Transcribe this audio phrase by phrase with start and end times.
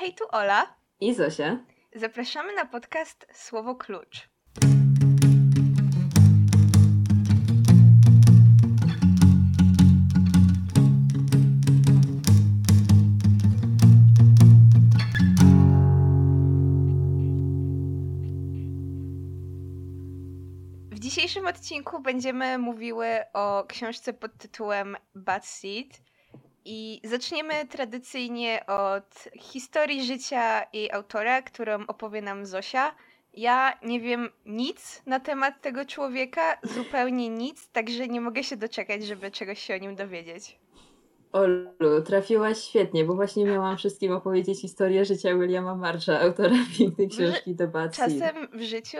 [0.00, 0.74] Hej, tu Ola.
[1.00, 1.58] I Zosia.
[1.94, 4.28] Zapraszamy na podcast Słowo Klucz.
[20.90, 26.09] W dzisiejszym odcinku będziemy mówiły o książce pod tytułem Bad Seed.
[26.64, 32.94] I zaczniemy tradycyjnie od historii życia jej autora, którą opowie nam Zosia.
[33.34, 39.04] Ja nie wiem nic na temat tego człowieka, zupełnie nic, także nie mogę się doczekać,
[39.04, 40.58] żeby czegoś się o nim dowiedzieć.
[41.32, 47.54] Olu, trafiłaś świetnie, bo właśnie miałam wszystkim opowiedzieć historię życia Williama Marsha, autora pięknej książki
[47.54, 48.12] Bad Seed.
[48.12, 48.98] Czasem w życiu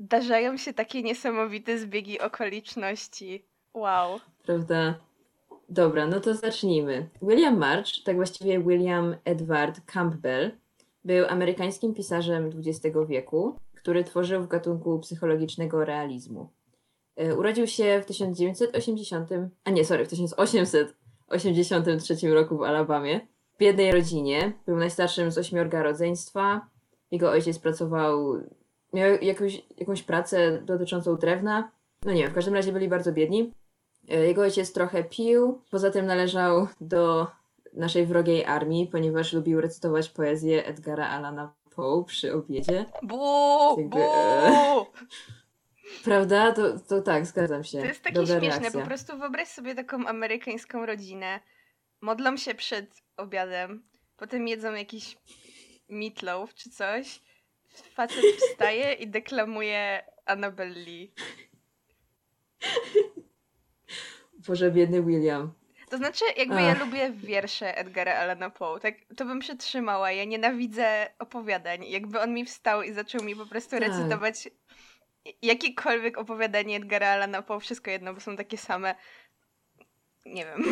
[0.00, 3.44] zdarzają się takie niesamowite zbiegi okoliczności.
[3.74, 4.20] Wow.
[4.46, 4.94] Prawda?
[5.68, 7.08] Dobra, no to zacznijmy.
[7.22, 10.50] William March, tak właściwie William Edward Campbell,
[11.04, 16.48] był amerykańskim pisarzem XX wieku, który tworzył w gatunku psychologicznego realizmu.
[17.16, 19.30] E, urodził się w 1980,
[19.64, 23.20] a nie, sorry, w 1883 roku w Alabamie.
[23.54, 26.66] W biednej rodzinie, był najstarszym z ośmiorga rodzeństwa.
[27.10, 28.36] Jego ojciec pracował,
[28.92, 31.70] miał jakąś, jakąś pracę dotyczącą drewna.
[32.04, 33.52] No nie wiem, w każdym razie byli bardzo biedni.
[34.08, 37.26] E, jego ojciec trochę pił, poza tym należał do
[37.72, 42.84] naszej wrogiej armii, ponieważ lubił recytować poezję Edgara Allana Poe przy obiedzie.
[43.02, 44.02] Bu, Jakby, bu.
[44.02, 44.84] e,
[46.04, 46.52] Prawda?
[46.52, 47.78] To, to tak, zgadzam się.
[47.78, 48.80] To jest takie Dobra śmieszne, reakcja.
[48.80, 51.40] po prostu wyobraź sobie taką amerykańską rodzinę.
[52.00, 53.82] Modlą się przed obiadem,
[54.16, 55.16] potem jedzą jakiś
[55.88, 57.20] meatloaf czy coś.
[57.94, 61.12] Facet wstaje i deklamuje Annabelle Lee.
[64.46, 65.52] Boże, biedny William.
[65.90, 66.80] To znaczy, jakby ja Ach.
[66.80, 70.12] lubię wiersze Edgara Allana Poe, tak to bym przetrzymała.
[70.12, 71.84] Ja nienawidzę opowiadań.
[71.84, 73.80] Jakby on mi wstał i zaczął mi po prostu Tak.
[73.88, 74.48] recytować
[75.42, 78.94] jakiekolwiek opowiadanie Edgara Allana Poe, wszystko jedno, bo są takie same.
[80.26, 80.64] Nie wiem.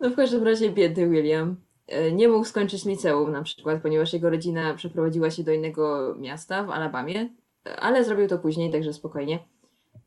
[0.00, 1.56] No w każdym razie biedny William.
[1.86, 6.64] E, Nie mógł skończyć liceum na przykład, ponieważ jego rodzina przeprowadziła się do innego miasta
[6.64, 7.28] w Alabamie,
[7.66, 9.38] e, ale zrobił to później, także spokojnie.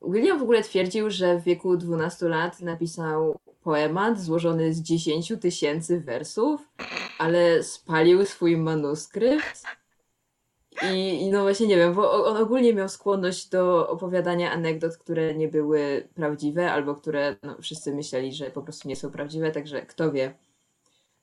[0.03, 5.99] William w ogóle twierdził, że w wieku 12 lat napisał poemat złożony z 10 tysięcy
[5.99, 6.69] wersów,
[7.17, 9.63] ale spalił swój manuskrypt.
[10.93, 15.35] I, I no właśnie nie wiem, bo on ogólnie miał skłonność do opowiadania anegdot, które
[15.35, 19.81] nie były prawdziwe, albo które no, wszyscy myśleli, że po prostu nie są prawdziwe, także
[19.81, 20.33] kto wie.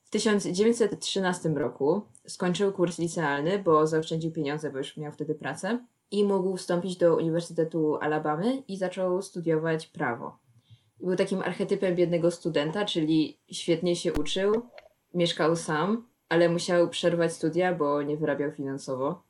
[0.04, 5.78] W 1913 roku skończył kurs licealny, bo zaoszczędził pieniądze, bo już miał wtedy pracę
[6.10, 10.38] i mógł wstąpić do Uniwersytetu Alabamy i zaczął studiować prawo.
[11.00, 14.62] Był takim archetypem biednego studenta, czyli świetnie się uczył,
[15.14, 19.22] mieszkał sam, ale musiał przerwać studia, bo nie wyrabiał finansowo.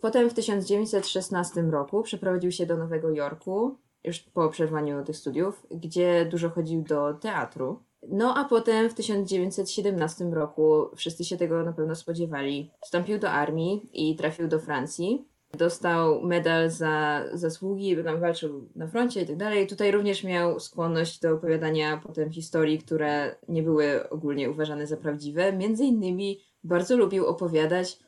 [0.00, 6.26] Potem w 1916 roku przeprowadził się do Nowego Jorku, już po przerwaniu tych studiów, gdzie
[6.30, 7.82] dużo chodził do teatru.
[8.08, 13.90] No a potem w 1917 roku, wszyscy się tego na pewno spodziewali, wstąpił do armii
[13.92, 15.24] i trafił do Francji.
[15.54, 19.66] Dostał medal za zasługi, bo tam walczył na froncie i tak dalej.
[19.66, 25.52] Tutaj również miał skłonność do opowiadania potem historii, które nie były ogólnie uważane za prawdziwe.
[25.52, 27.98] Między innymi bardzo lubił opowiadać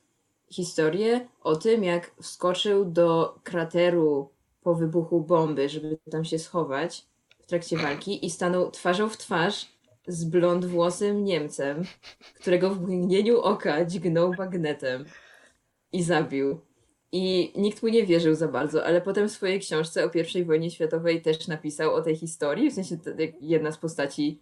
[0.51, 4.31] historię o tym, jak wskoczył do krateru
[4.63, 7.07] po wybuchu bomby, żeby tam się schować
[7.39, 9.67] w trakcie walki i stanął twarzą w twarz
[10.07, 11.85] z blondwłosym Niemcem,
[12.41, 15.05] którego w mgnieniu oka dźgnął magnetem
[15.93, 16.70] i zabił.
[17.13, 20.71] I nikt mu nie wierzył za bardzo, ale potem w swojej książce o I wojnie
[20.71, 22.99] światowej też napisał o tej historii, w sensie
[23.41, 24.41] jedna z postaci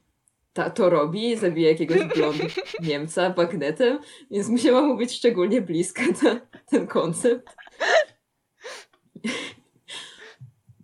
[0.52, 2.38] ta, to robi, zabija jakiegoś blond
[2.88, 3.98] Niemca magnetem,
[4.30, 6.40] więc musiała mu być szczególnie bliska ta,
[6.70, 7.56] ten koncept.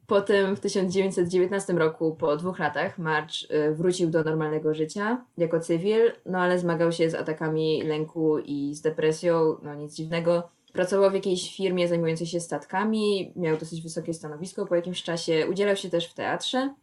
[0.06, 6.12] Potem w 1919 roku, po dwóch latach, March y, wrócił do normalnego życia jako cywil,
[6.26, 10.50] no ale zmagał się z atakami lęku i z depresją, no nic dziwnego.
[10.74, 15.76] Pracował w jakiejś firmie zajmującej się statkami, miał dosyć wysokie stanowisko po jakimś czasie, udzielał
[15.76, 16.74] się też w teatrze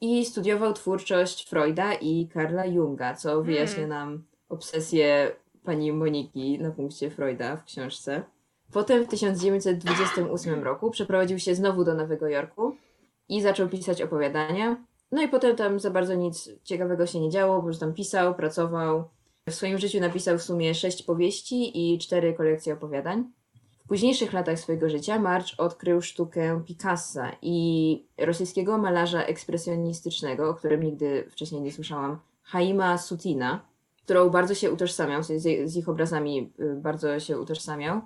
[0.00, 5.32] i studiował twórczość Freuda i Karla Junga, co wyjaśnia nam obsesję
[5.64, 8.22] pani Moniki na punkcie Freuda w książce.
[8.72, 12.76] Potem w 1928 roku przeprowadził się znowu do Nowego Jorku
[13.28, 14.84] i zaczął pisać opowiadania.
[15.12, 18.34] No i potem tam za bardzo nic ciekawego się nie działo, bo już tam pisał,
[18.34, 19.04] pracował.
[19.50, 23.24] W swoim życiu napisał w sumie sześć powieści i cztery kolekcje opowiadań.
[23.84, 30.82] W późniejszych latach swojego życia March odkrył sztukę Picassa i rosyjskiego malarza ekspresjonistycznego, o którym
[30.82, 33.66] nigdy wcześniej nie słyszałam, Haima Sutina.
[34.04, 38.00] którą bardzo się utożsamiał, z, ich obrazami y, bardzo się utożsamiał.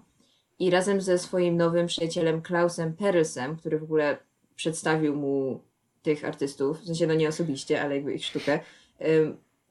[0.58, 4.18] I razem ze swoim nowym przyjacielem Klausem Perelsem, który w ogóle
[4.56, 5.60] przedstawił mu
[6.02, 8.60] tych artystów, w sensie no nie osobiście, ale jakby ich sztukę,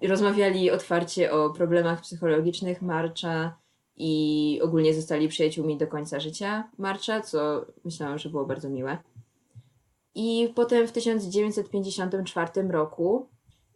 [0.07, 3.55] rozmawiali otwarcie o problemach psychologicznych Marcza
[3.97, 8.97] i ogólnie zostali przyjaciółmi do końca życia Marcza, co myślałam, że było bardzo miłe.
[10.15, 13.27] I potem w 1954 roku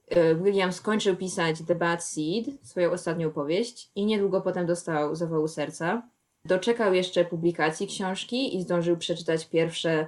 [0.08, 5.48] e, William skończył pisać The Bad Seed, swoją ostatnią powieść, i niedługo potem dostał zawału
[5.48, 6.02] serca.
[6.46, 10.08] Doczekał jeszcze publikacji książki i zdążył przeczytać pierwsze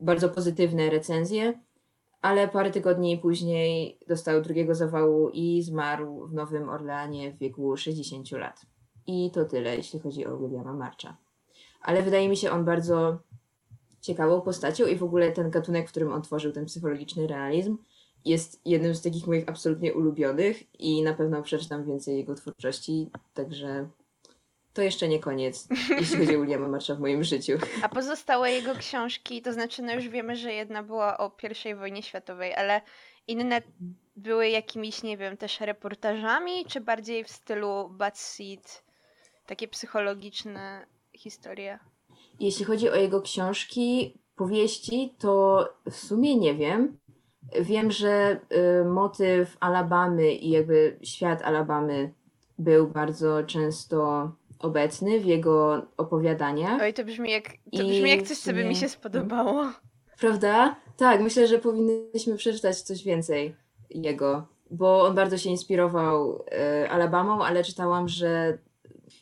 [0.00, 1.58] bardzo pozytywne recenzje,
[2.24, 8.32] ale parę tygodni później dostał drugiego zawału i zmarł w Nowym Orleanie w wieku 60
[8.32, 8.60] lat.
[9.06, 11.16] I to tyle, jeśli chodzi o Williama Marcha.
[11.80, 13.18] Ale wydaje mi się on bardzo
[14.00, 17.76] ciekawą postacią i w ogóle ten gatunek, w którym on tworzył ten psychologiczny realizm,
[18.24, 23.88] jest jednym z takich moich absolutnie ulubionych i na pewno przeczytam więcej jego twórczości, także
[24.74, 25.68] to jeszcze nie koniec,
[26.00, 27.52] jeśli chodzi o Williama Marsha w moim życiu.
[27.82, 31.32] A pozostałe jego książki, to znaczy, no już wiemy, że jedna była o
[31.70, 32.80] I wojnie światowej, ale
[33.26, 33.62] inne
[34.16, 38.84] były jakimiś, nie wiem, też reportażami, czy bardziej w stylu Bad Seed,
[39.46, 41.78] takie psychologiczne historie?
[42.40, 46.98] Jeśli chodzi o jego książki, powieści, to w sumie nie wiem.
[47.60, 48.40] Wiem, że
[48.82, 52.14] y, motyw Alabamy i jakby świat Alabamy
[52.58, 54.30] był bardzo często
[54.64, 56.82] obecny w jego opowiadaniach.
[56.82, 59.72] Oj, to brzmi jak, to brzmi jak coś, co by mi się spodobało.
[60.20, 60.76] Prawda?
[60.96, 63.54] Tak, myślę, że powinnyśmy przeczytać coś więcej
[63.90, 66.44] jego, bo on bardzo się inspirował
[66.82, 68.58] y, Alabamą, ale czytałam, że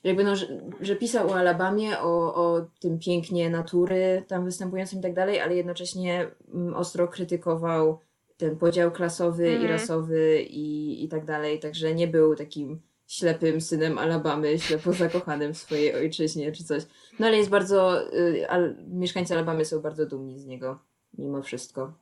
[0.05, 0.47] jakby no, że,
[0.81, 5.57] że pisał o Alabamie, o, o tym pięknie natury tam występującym i tak dalej, ale
[5.57, 7.99] jednocześnie mm, ostro krytykował
[8.37, 9.53] ten podział klasowy mm.
[9.53, 9.73] i mhm.
[9.73, 12.81] rasowy i, i tak dalej, także nie był takim
[13.13, 16.83] ślepym synem Alabamy, ślepo zakochanym w swojej ojczyźnie czy coś.
[17.19, 20.79] No ale jest bardzo, y, al, mieszkańcy Alabamy są bardzo dumni z niego,
[21.19, 21.93] mimo wszystko.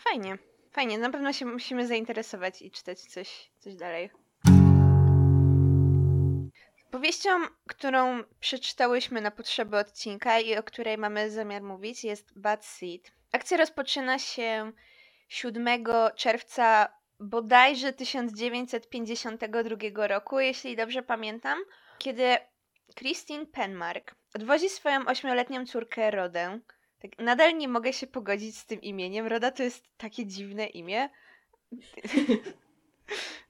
[0.00, 0.38] Fajnie,
[0.70, 4.10] fajnie, na pewno się musimy zainteresować i czytać coś, coś dalej.
[6.90, 7.30] Powieścią,
[7.66, 13.12] którą przeczytałyśmy na potrzeby odcinka i o której mamy zamiar mówić, jest Bad Seed.
[13.32, 14.72] Akcja rozpoczyna się
[15.28, 15.84] 7
[16.16, 21.58] czerwca bodajże 1952 roku, jeśli dobrze pamiętam,
[21.98, 22.36] kiedy
[22.94, 26.60] Christine Penmark odwozi swoją ośmioletnią córkę Rodę.
[27.02, 29.26] Tak, nadal nie mogę się pogodzić z tym imieniem.
[29.26, 31.08] Roda to jest takie dziwne imię.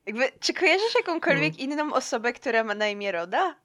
[0.07, 1.65] Jakby, czy kojarzysz jakąkolwiek no.
[1.65, 3.57] inną osobę, która ma na imię Roda?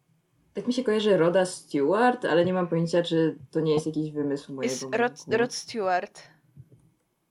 [0.53, 4.11] Tak mi się kojarzy Roda Stewart, ale nie mam pojęcia, czy to nie jest jakiś
[4.11, 6.32] wymysł mojego Jest Rod, Rod Stewart.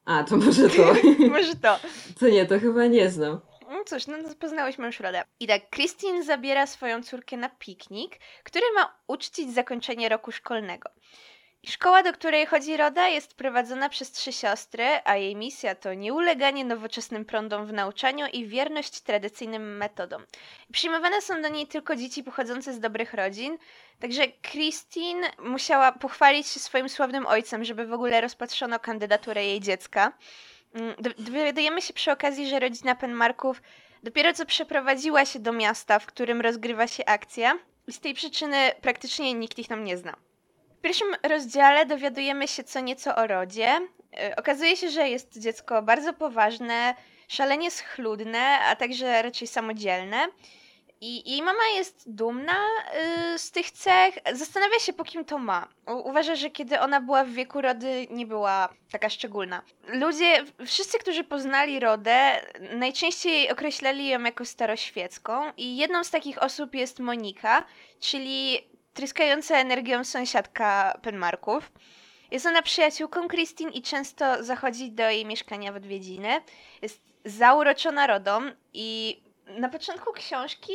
[0.05, 0.95] A, to może to.
[1.29, 1.79] może to.
[2.21, 3.41] To nie, to chyba nie znam.
[3.71, 5.23] No cóż, no poznałyśmy już Rodę.
[5.41, 10.91] I tak, Christine zabiera swoją córkę na piknik, który ma uczcić zakończenie roku szkolnego.
[11.67, 16.65] Szkoła, do której chodzi Roda, jest prowadzona przez trzy siostry, a jej misja to nieuleganie
[16.65, 20.27] nowoczesnym prądom w nauczaniu i wierność tradycyjnym metodom.
[20.73, 23.59] Przyjmowane są do niej tylko dzieci pochodzące z dobrych rodzin,
[24.01, 30.13] także Christine musiała pochwalić się swoim sławnym ojcem, żeby w ogóle rozpatrzono kandydaturę jej dziecka.
[30.75, 33.63] Mm, dowiadujemy się przy okazji, że rodzina Penmarków
[34.03, 37.59] dopiero co przeprowadziła się do miasta, w którym rozgrywa się akcja
[37.89, 40.17] i z tej przyczyny praktycznie nikt ich tam nie zna
[40.83, 43.81] pierwszym rozdziale dowiadujemy się co nieco o rodzie.
[44.21, 46.95] E, okazuje się, że jest dziecko bardzo poważne,
[47.29, 50.29] szalenie schludne, a także raczej samodzielne.
[51.05, 52.53] I jej mama jest dumna
[53.35, 54.19] y, z tych cech.
[54.33, 55.69] Zastanawia się, po kim to ma.
[55.87, 59.63] Uważa, że kiedy ona była w wieku rody, nie była taka szczególna.
[59.89, 65.53] Ludzie, wszyscy, którzy poznali rodę, najczęściej określali ją jako staroświecką.
[65.57, 67.65] I jedną z takich osób jest Monika,
[68.01, 68.59] czyli
[68.95, 71.73] tryskająca energią sąsiadka Penmarków.
[72.31, 76.29] Jest ona przyjaciółką Christine i często zachodzi do jej mieszkania w odwiedziny.
[76.83, 78.41] Jest zauroczona rodą
[78.73, 80.73] i na początku książki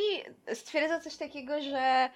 [0.54, 2.10] stwierdza coś takiego, że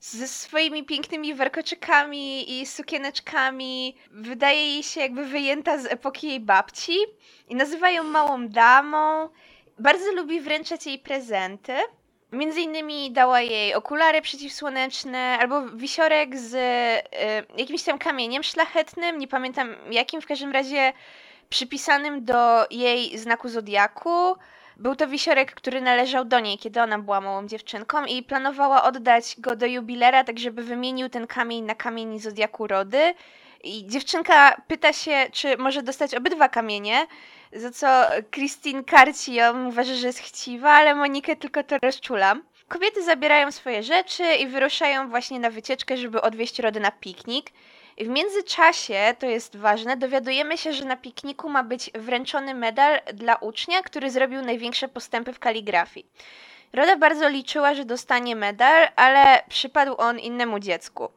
[0.00, 6.96] ze swoimi pięknymi warkoczykami i sukieneczkami wydaje jej się jakby wyjęta z epoki jej babci
[7.48, 9.28] i nazywa ją małą damą.
[9.78, 11.72] Bardzo lubi wręczać jej prezenty.
[12.32, 19.28] Między innymi dała jej okulary przeciwsłoneczne albo wisiorek z y, jakimś tam kamieniem szlachetnym, nie
[19.28, 20.92] pamiętam jakim, w każdym razie
[21.48, 24.36] przypisanym do jej znaku zodiaku.
[24.76, 29.34] Był to wisiorek, który należał do niej, kiedy ona była małą dziewczynką i planowała oddać
[29.38, 33.14] go do jubilera, tak żeby wymienił ten kamień na kamień zodiaku Rody.
[33.64, 37.06] I dziewczynka pyta się, czy może dostać obydwa kamienie,
[37.52, 37.86] za co
[38.34, 42.36] Christine karci ją, uważa, że jest chciwa, ale Monikę tylko to rozczula.
[42.68, 47.50] Kobiety zabierają swoje rzeczy i wyruszają właśnie na wycieczkę, żeby odwieźć Rodę na piknik.
[48.00, 53.36] W międzyczasie, to jest ważne, dowiadujemy się, że na pikniku ma być wręczony medal dla
[53.36, 56.06] ucznia, który zrobił największe postępy w kaligrafii.
[56.72, 61.08] Roda bardzo liczyła, że dostanie medal, ale przypadł on innemu dziecku.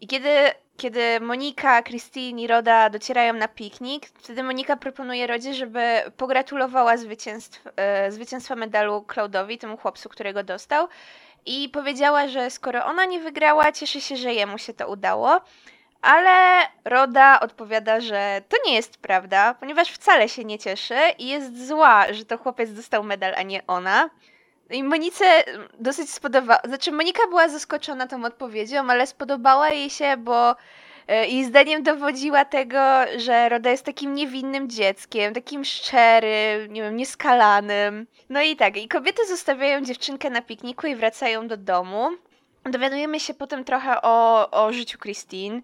[0.00, 0.30] I kiedy,
[0.76, 7.62] kiedy Monika, Christine i Roda docierają na piknik, wtedy Monika proponuje Rodzie, żeby pogratulowała zwycięstw,
[7.76, 10.88] e, zwycięstwa medalu Cloudowi, temu chłopcu, którego dostał.
[11.46, 15.40] I powiedziała, że skoro ona nie wygrała, cieszy się, że jemu się to udało.
[16.02, 21.68] Ale Roda odpowiada, że to nie jest prawda, ponieważ wcale się nie cieszy i jest
[21.68, 24.10] zła, że to chłopiec dostał medal, a nie ona.
[24.70, 25.24] I Monice
[25.80, 30.56] dosyć spodobała, znaczy Monika była zaskoczona tą odpowiedzią, ale spodobała jej się, bo
[31.08, 32.78] e, jej zdaniem dowodziła tego,
[33.16, 38.06] że Roda jest takim niewinnym dzieckiem, takim szczerym, nie wiem, nieskalanym.
[38.28, 42.10] No i tak, i kobiety zostawiają dziewczynkę na pikniku i wracają do domu.
[42.64, 45.60] Dowiadujemy się potem trochę o, o życiu Christine,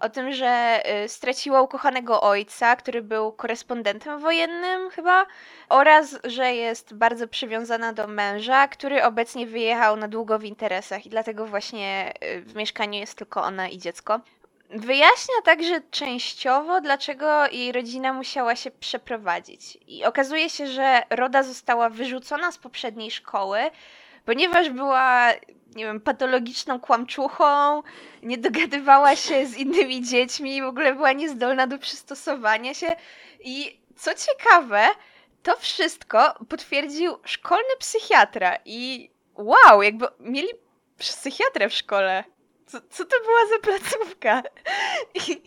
[0.00, 5.26] o tym, że y, straciła ukochanego ojca, który był korespondentem wojennym chyba,
[5.68, 11.10] oraz że jest bardzo przywiązana do męża, który obecnie wyjechał na długo w interesach i
[11.10, 14.20] dlatego właśnie y, w mieszkaniu jest tylko ona i dziecko.
[14.70, 19.78] Wyjaśnia także częściowo, dlaczego jej rodzina musiała się przeprowadzić.
[19.86, 23.60] I okazuje się, że Roda została wyrzucona z poprzedniej szkoły,
[24.24, 25.28] ponieważ była,
[25.74, 27.82] nie wiem, patologiczną kłamczuchą,
[28.22, 32.96] nie dogadywała się z innymi dziećmi, w ogóle była niezdolna do przystosowania się.
[33.40, 34.88] I co ciekawe,
[35.42, 38.56] to wszystko potwierdził szkolny psychiatra.
[38.64, 40.48] I wow, jakby mieli
[40.98, 42.24] psychiatrę w szkole.
[42.66, 44.42] Co, co to była za placówka?
[45.28, 45.42] I,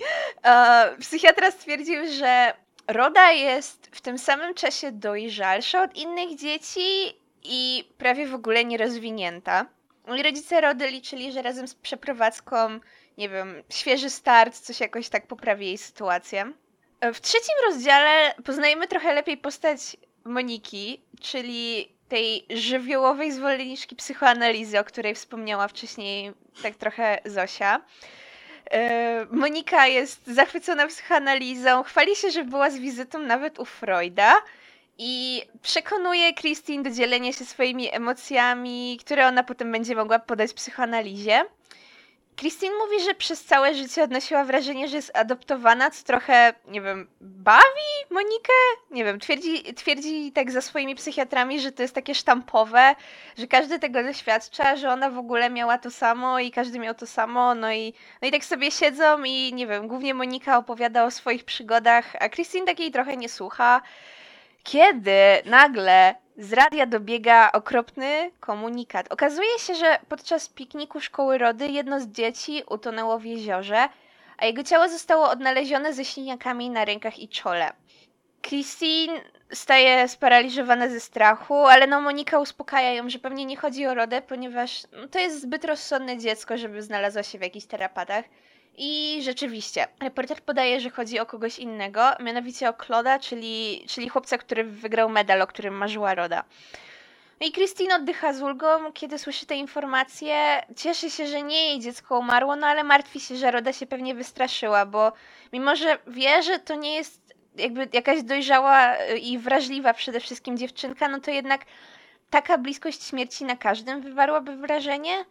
[0.46, 2.54] uh, psychiatra stwierdził, że
[2.88, 9.66] Roda jest w tym samym czasie dojrzalsza od innych dzieci i prawie w ogóle nierozwinięta.
[10.08, 12.80] Moi rodzice Rody liczyli, że razem z przeprowadzką,
[13.18, 16.54] nie wiem, świeży start, coś jakoś tak poprawi jej sytuację.
[17.14, 25.16] W trzecim rozdziale poznajemy trochę lepiej postać Moniki, czyli tej żywiołowej zwolenniczki psychoanalizy, o której
[25.16, 26.32] wspomniała wcześniej
[26.64, 27.82] tak trochę Zosia.
[28.72, 34.34] E, Monika jest zachwycona psychoanalizą, chwali się, że była z wizytą nawet u Freuda,
[34.98, 41.46] i przekonuje Christine do dzielenia się swoimi emocjami, które ona potem będzie mogła podać psychoanalizie.
[42.36, 47.08] Christine mówi, że przez całe życie odnosiła wrażenie, że jest adoptowana, co trochę, nie wiem,
[47.22, 47.62] bawi
[48.10, 48.54] Monikę?
[48.92, 52.96] Nie wiem, twierdzi, twierdzi tak za swoimi psychiatrami, że to jest takie sztampowe,
[53.38, 57.08] że każdy tego doświadcza, że ona w ogóle miała to samo i każdy miał to
[57.08, 61.12] samo, no i, no i tak sobie siedzą i nie wiem, głównie Monika opowiada o
[61.12, 63.82] swoich przygodach, a Christine takiej trochę nie słucha
[64.64, 69.12] kiedy nagle z radia dobiega okropny komunikat.
[69.12, 73.90] Okazuje się, że podczas pikniku szkoły Rody jedno z dzieci utonęło w jeziorze,
[74.38, 77.74] a jego ciało zostało odnalezione ze siniakami na rękach i czole.
[78.42, 79.22] Christine
[79.54, 84.22] staje sparaliżowana ze strachu, ale no Monika uspokaja ją, że pewnie nie chodzi o Rodę,
[84.22, 88.26] ponieważ no, to jest zbyt rozsądne dziecko, żeby znalazło się w jakichś terapatach.
[88.78, 94.38] I rzeczywiście, reporter podaje, że chodzi o kogoś innego, mianowicie o Kloda, czyli, czyli chłopca,
[94.38, 96.44] który wygrał medal, o którym marzyła Roda.
[97.42, 100.64] No i Christine oddycha z ulgą, kiedy słyszy te informacje.
[100.76, 104.16] Cieszy się, że nie jej dziecko umarło, no ale martwi się, że Roda się pewnie
[104.16, 105.14] wystraszyła, bo
[105.54, 107.24] mimo, że wie, że to nie jest
[107.56, 111.66] jakby jakaś dojrzała i wrażliwa przede wszystkim dziewczynka, no to jednak
[112.30, 115.26] taka bliskość śmierci na każdym wywarłaby wrażenie.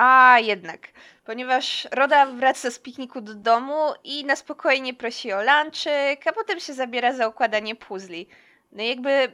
[0.00, 0.88] A jednak,
[1.24, 6.60] ponieważ Roda wraca z pikniku do domu i na spokojnie prosi o lunchek, a potem
[6.60, 8.28] się zabiera za układanie puzli.
[8.72, 9.32] No i jakby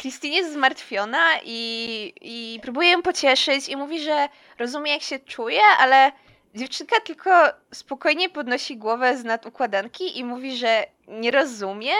[0.00, 4.28] Christine jest zmartwiona i, i próbuje ją pocieszyć i mówi, że
[4.58, 6.12] rozumie jak się czuje, ale
[6.54, 7.30] dziewczynka tylko
[7.72, 11.94] spokojnie podnosi głowę z nad układanki i mówi, że nie rozumie,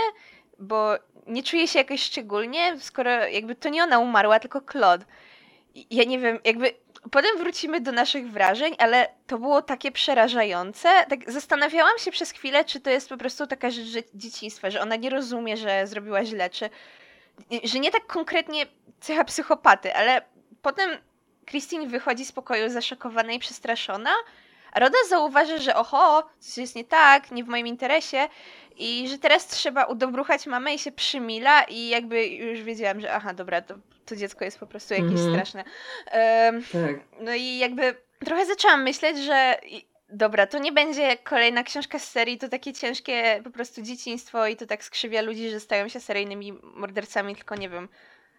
[0.59, 0.95] bo
[1.27, 5.05] nie czuje się jakoś szczególnie, skoro jakby to nie ona umarła, tylko Claude.
[5.91, 10.89] Ja nie wiem, jakby Potem wrócimy do naszych wrażeń, ale to było takie przerażające.
[11.09, 14.97] Tak zastanawiałam się przez chwilę, czy to jest po prostu taka rzecz dzieciństwa, że ona
[14.97, 16.71] nie rozumie, że zrobiła źle, czy
[17.65, 18.67] że nie tak konkretnie
[19.01, 20.23] cecha psychopaty, ale
[20.63, 20.91] potem
[21.47, 24.11] Christine wychodzi z pokoju zaszokowana i przestraszona,
[24.75, 28.29] a Roda zauważa, że oho, coś jest nie tak, nie w moim interesie
[28.77, 33.35] i że teraz trzeba udobruchać mamę i się przymila i jakby już wiedziałam, że aha,
[33.35, 33.75] dobra, to
[34.07, 35.65] to dziecko jest po prostu jakieś mm straszne.
[36.13, 37.21] Um, tak.
[37.21, 39.55] No i jakby trochę zaczęłam myśleć, że
[40.09, 44.57] dobra, to nie będzie kolejna książka z serii, to takie ciężkie po prostu dzieciństwo i
[44.57, 47.89] to tak skrzywia ludzi, że stają się seryjnymi mordercami, tylko nie wiem,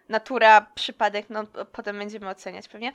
[0.08, 2.92] natura, przypadek, no potem będziemy oceniać pewnie.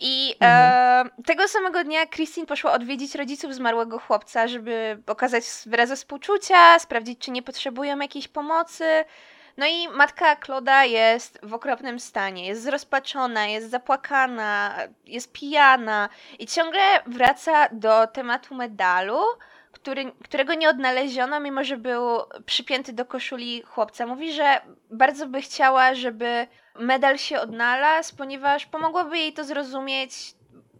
[0.00, 1.06] I mhm.
[1.18, 7.18] e, tego samego dnia Christine poszła odwiedzić rodziców zmarłego chłopca, żeby okazać wyrazy współczucia, sprawdzić,
[7.18, 9.04] czy nie potrzebują jakiejś pomocy.
[9.56, 14.74] No i matka Kloda jest w okropnym stanie, jest zrozpaczona, jest zapłakana,
[15.04, 19.20] jest pijana i ciągle wraca do tematu medalu,
[19.76, 22.02] który, którego nie odnaleziono, mimo że był
[22.46, 24.06] przypięty do koszuli chłopca.
[24.06, 26.46] Mówi, że bardzo by chciała, żeby
[26.78, 30.34] medal się odnalazł, ponieważ pomogłoby jej to zrozumieć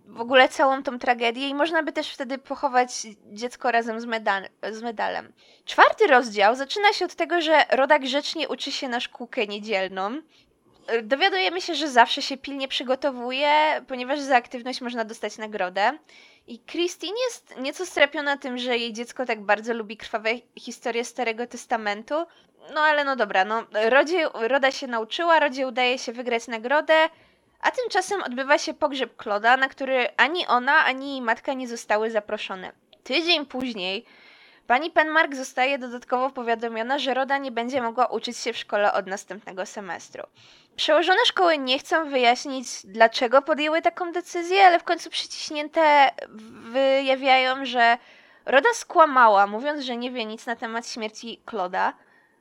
[0.06, 2.90] w ogóle całą tą tragedię i można by też wtedy pochować
[3.32, 4.06] dziecko razem z,
[4.72, 5.32] z medalem.
[5.64, 10.22] Czwarty rozdział zaczyna się od tego, że Roda grzecznie uczy się na szkółkę niedzielną.
[11.02, 13.50] Dowiadujemy się, że zawsze się pilnie przygotowuje,
[13.88, 15.98] ponieważ za aktywność można dostać nagrodę.
[16.46, 21.46] I Christine jest nieco strapiona tym, że jej dziecko tak bardzo lubi krwawe historie Starego
[21.46, 22.14] Testamentu.
[22.74, 27.08] No ale no dobra, no Rodzie, Roda się nauczyła, Rodzie udaje się wygrać nagrodę,
[27.60, 32.10] a tymczasem odbywa się pogrzeb Kloda, na który ani ona, ani jej matka nie zostały
[32.10, 32.72] zaproszone.
[33.04, 34.04] Tydzień później
[34.66, 39.06] pani Penmark zostaje dodatkowo powiadomiona, że Roda nie będzie mogła uczyć się w szkole od
[39.06, 40.22] następnego semestru.
[40.76, 46.10] Przełożone szkoły nie chcą wyjaśnić, dlaczego podjęły taką decyzję, ale w końcu przyciśnięte
[46.72, 47.98] wyjawiają, że
[48.46, 51.92] Roda skłamała, mówiąc, że nie wie nic na temat śmierci Kloda,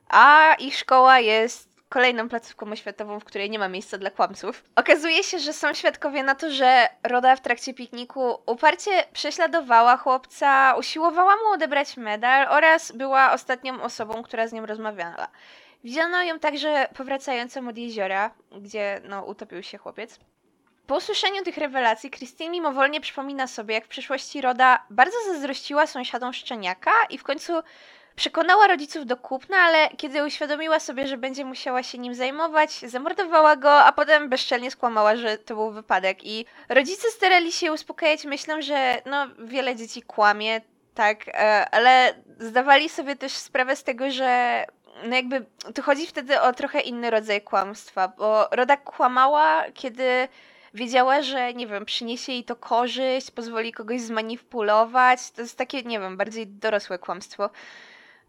[0.08, 4.64] a ich szkoła jest kolejną placówką oświatową, w której nie ma miejsca dla kłamców.
[4.76, 10.74] Okazuje się, że są świadkowie na to, że Roda w trakcie pikniku uparcie prześladowała chłopca,
[10.78, 15.28] usiłowała mu odebrać medal oraz była ostatnią osobą, która z nim rozmawiała.
[15.84, 20.18] Widziano ją także powracającą od jeziora, gdzie no, utopił się chłopiec.
[20.86, 26.32] Po usłyszeniu tych rewelacji, Christine mimowolnie przypomina sobie, jak w przyszłości Roda bardzo zazdrościła sąsiadom
[26.32, 27.52] szczeniaka i w końcu
[28.16, 33.56] Przekonała rodziców do kupna, ale kiedy uświadomiła sobie, że będzie musiała się nim zajmować, zamordowała
[33.56, 36.24] go, a potem bezczelnie skłamała, że to był wypadek.
[36.24, 40.60] I rodzice starali się uspokajać myślą, że no wiele dzieci kłamie,
[40.94, 44.64] tak, e, ale zdawali sobie też sprawę z tego, że
[45.04, 50.28] no jakby tu chodzi wtedy o trochę inny rodzaj kłamstwa, bo Roda kłamała, kiedy
[50.74, 55.30] wiedziała, że nie wiem, przyniesie jej to korzyść, pozwoli kogoś zmanipulować.
[55.30, 57.50] To jest takie, nie wiem, bardziej dorosłe kłamstwo.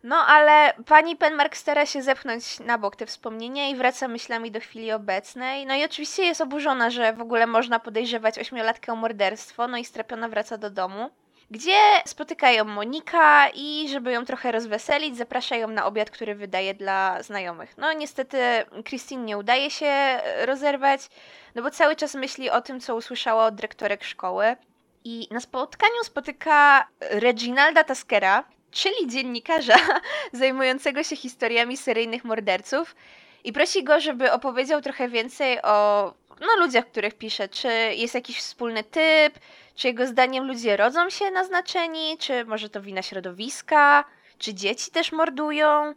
[0.04, 4.60] No ale pani Penmark stara się zepchnąć na bok te wspomnienia i wraca myślami do
[4.60, 5.66] chwili obecnej.
[5.66, 9.86] No i oczywiście jest oburzona, że w ogóle można podejrzewać ośmiolatkę o morderstwo, no i
[9.86, 11.10] strapiona wraca do domu
[11.52, 17.78] gdzie spotykają Monika i żeby ją trochę rozweselić, zapraszają na obiad, który wydaje dla znajomych.
[17.78, 18.38] No niestety
[18.86, 21.10] Christine nie udaje się rozerwać,
[21.56, 24.56] no bo cały czas myśli o tym, co usłyszała od dyrektorek szkoły.
[25.04, 29.78] I na spotkaniu spotyka Reginalda Taskera, czyli dziennikarza
[30.32, 32.96] zajmującego się historiami seryjnych morderców
[33.44, 37.50] i prosi go, żeby opowiedział trochę więcej o no, ludziach, których pisze.
[37.50, 39.40] Czy jest jakiś wspólny typ,
[39.76, 44.04] czy jego zdaniem ludzie rodzą się naznaczeni, czy może to wina środowiska,
[44.38, 45.94] czy dzieci też mordują.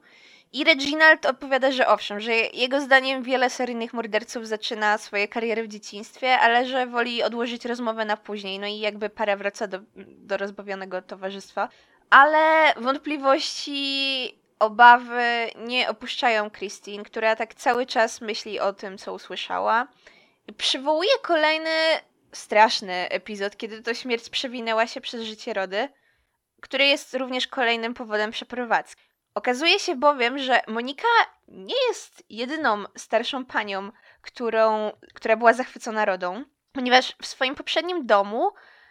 [0.53, 5.69] I Reginald odpowiada, że owszem, że jego zdaniem wiele seryjnych morderców zaczyna swoje kariery w
[5.69, 8.59] dzieciństwie, ale że woli odłożyć rozmowę na później.
[8.59, 11.69] No i jakby para wraca do, do rozbawionego towarzystwa
[12.11, 19.87] ale wątpliwości, obawy nie opuszczają Christine, która tak cały czas myśli o tym, co usłyszała.
[20.57, 21.71] Przywołuje kolejny
[22.33, 25.89] straszny epizod, kiedy to śmierć przewinęła się przez życie Rody,
[26.61, 29.03] który jest również kolejnym powodem przeprowadzki.
[29.35, 31.09] Okazuje się bowiem, że Monika
[31.49, 33.93] nie jest jedyną starszą panią,
[34.23, 38.51] którą, która była zachwycona Rodą, ponieważ w swoim poprzednim domu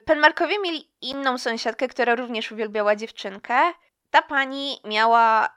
[0.10, 3.54] Penmarkowie mieli inną sąsiadkę, która również uwielbiała dziewczynkę.
[4.12, 5.50] Ta pani miała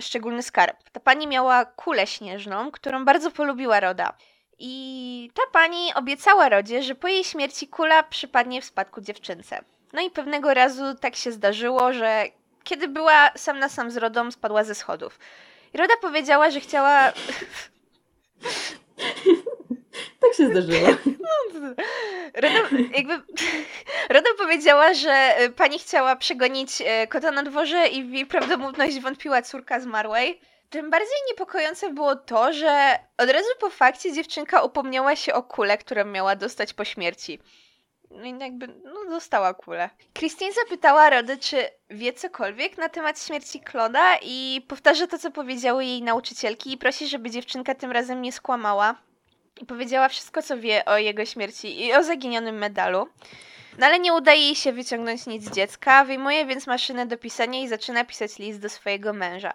[0.00, 0.90] szczególny skarb.
[0.92, 4.16] Ta pani miała kulę śnieżną, którą bardzo polubiła Roda.
[4.58, 9.64] I ta pani obiecała Rodzie, że po jej śmierci kula przypadnie w spadku dziewczynce.
[9.92, 12.24] No i pewnego razu tak się zdarzyło, że
[12.64, 15.18] kiedy była sam na sam z Rodą, spadła ze schodów.
[15.74, 17.12] I Roda powiedziała, że chciała.
[20.30, 20.88] Tak się zdarzyło.
[22.34, 22.58] Roda,
[22.94, 23.14] jakby,
[24.14, 29.00] Roda powiedziała, że y, pani chciała przegonić y, kota na dworze i w jej prawdomówność
[29.00, 30.40] wątpiła córka zmarłej.
[30.70, 35.78] Tym bardziej niepokojące było to, że od razu po fakcie dziewczynka upomniała się o kulę,
[35.78, 37.38] którą miała dostać po śmierci.
[38.10, 39.90] No i jakby, no dostała kulę.
[40.18, 41.56] Christine zapytała Rodę, czy
[41.90, 47.08] wie cokolwiek na temat śmierci Kloda i powtarza to, co powiedziały jej nauczycielki i prosi,
[47.08, 49.09] żeby dziewczynka tym razem nie skłamała
[49.60, 53.08] i powiedziała wszystko, co wie o jego śmierci i o zaginionym medalu.
[53.78, 57.60] No ale nie udaje jej się wyciągnąć nic z dziecka, wyjmuje więc maszynę do pisania
[57.60, 59.52] i zaczyna pisać list do swojego męża.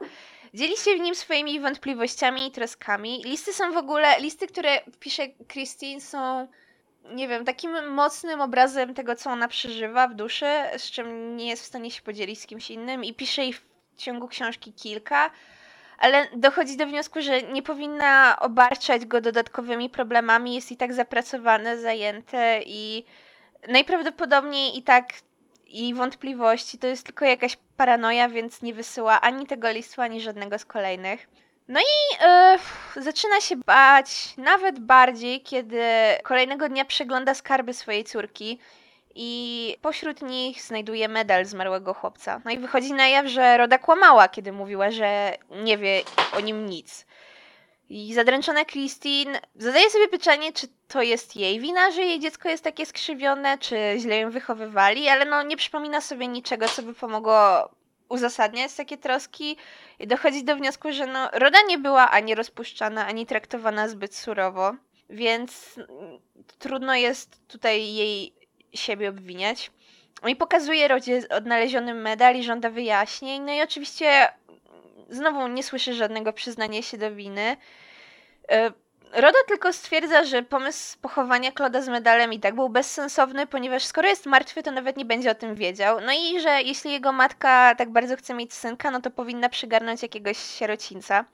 [0.53, 3.23] Dzieli się w nim swoimi wątpliwościami i troskami.
[3.25, 6.47] Listy są w ogóle, listy, które pisze Christine są,
[7.13, 10.45] nie wiem, takim mocnym obrazem tego, co ona przeżywa w duszy,
[10.77, 13.61] z czym nie jest w stanie się podzielić z kimś innym i pisze ich
[13.95, 15.31] w ciągu książki kilka
[15.97, 21.77] ale dochodzi do wniosku, że nie powinna obarczać go dodatkowymi problemami, jest i tak zapracowane,
[21.77, 23.05] zajęte i
[23.67, 25.05] najprawdopodobniej i tak
[25.67, 26.77] i wątpliwości.
[26.77, 31.27] To jest tylko jakaś paranoja, więc nie wysyła ani tego listu, ani żadnego z kolejnych.
[31.67, 31.83] No i
[32.95, 35.81] yy, zaczyna się bać nawet bardziej, kiedy
[36.23, 38.59] kolejnego dnia przegląda skarby swojej córki
[39.15, 42.41] i pośród nich znajduje medal zmarłego chłopca.
[42.45, 46.01] No i wychodzi na jaw, że Roda kłamała, kiedy mówiła, że nie wie
[46.37, 47.05] o nim nic.
[47.89, 52.63] I zadręczona Christine zadaje sobie pytanie, czy to jest jej wina, że jej dziecko jest
[52.63, 57.69] takie skrzywione, czy źle ją wychowywali, ale no nie przypomina sobie niczego, co by pomogło
[58.09, 59.57] uzasadniać takie troski
[59.99, 64.75] i dochodzi do wniosku, że no, Roda nie była ani rozpuszczana, ani traktowana zbyt surowo,
[65.09, 65.79] więc
[66.59, 68.44] trudno jest tutaj jej
[68.77, 69.71] siebie obwiniać.
[70.23, 73.41] No i pokazuje Rodzie odnaleziony medal i żąda wyjaśnień.
[73.41, 74.29] No i oczywiście
[75.09, 77.57] znowu nie słyszy żadnego przyznania się do winy.
[78.51, 78.71] E,
[79.13, 84.07] Roda tylko stwierdza, że pomysł pochowania Kloda z medalem i tak był bezsensowny, ponieważ skoro
[84.07, 86.01] jest martwy, to nawet nie będzie o tym wiedział.
[86.01, 90.01] No i że jeśli jego matka tak bardzo chce mieć synka, no to powinna przygarnąć
[90.01, 91.25] jakiegoś sierocińca.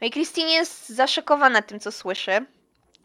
[0.00, 2.46] No i Christine jest zaszokowana tym, co słyszy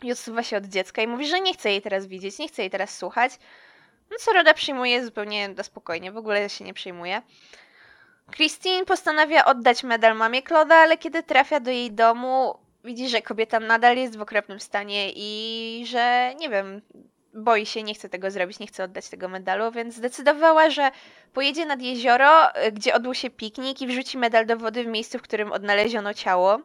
[0.03, 2.61] i odsuwa się od dziecka i mówi, że nie chce jej teraz widzieć, nie chce
[2.61, 3.31] jej teraz słuchać.
[4.11, 7.21] No co Roda przyjmuje zupełnie na spokojnie, w ogóle się nie przejmuje.
[8.35, 13.59] Christine postanawia oddać medal mamie Kloda, ale kiedy trafia do jej domu, widzi, że kobieta
[13.59, 16.81] nadal jest w okropnym stanie i że, nie wiem,
[17.33, 20.91] boi się, nie chce tego zrobić, nie chce oddać tego medalu, więc zdecydowała, że
[21.33, 25.21] pojedzie nad jezioro, gdzie odbył się piknik i wrzuci medal do wody w miejscu, w
[25.21, 26.59] którym odnaleziono ciało.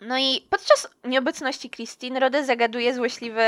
[0.00, 3.42] No i podczas nieobecności Christine Rode zagaduje złośliwy,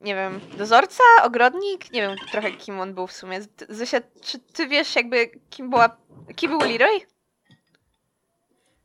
[0.00, 1.92] nie wiem, dozorca, ogrodnik?
[1.92, 3.40] Nie wiem trochę kim on był w sumie.
[3.68, 5.96] Zosia, czy ty wiesz jakby kim była,
[6.36, 7.00] kim był Leroy?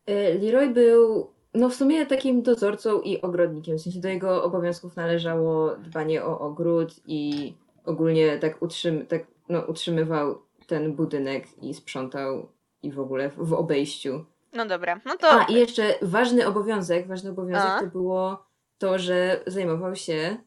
[0.06, 3.78] E, Leroy był, no w sumie takim dozorcą i ogrodnikiem.
[3.78, 7.54] W sensie do jego obowiązków należało dbanie o ogród i
[7.86, 12.50] ogólnie tak, utrzym, tak no, utrzymywał ten budynek i sprzątał
[12.84, 14.26] i w ogóle w obejściu.
[14.56, 15.32] No dobra, no to...
[15.32, 17.80] A, i jeszcze ważny obowiązek, ważny obowiązek A?
[17.80, 18.46] to było
[18.78, 20.38] to, że zajmował się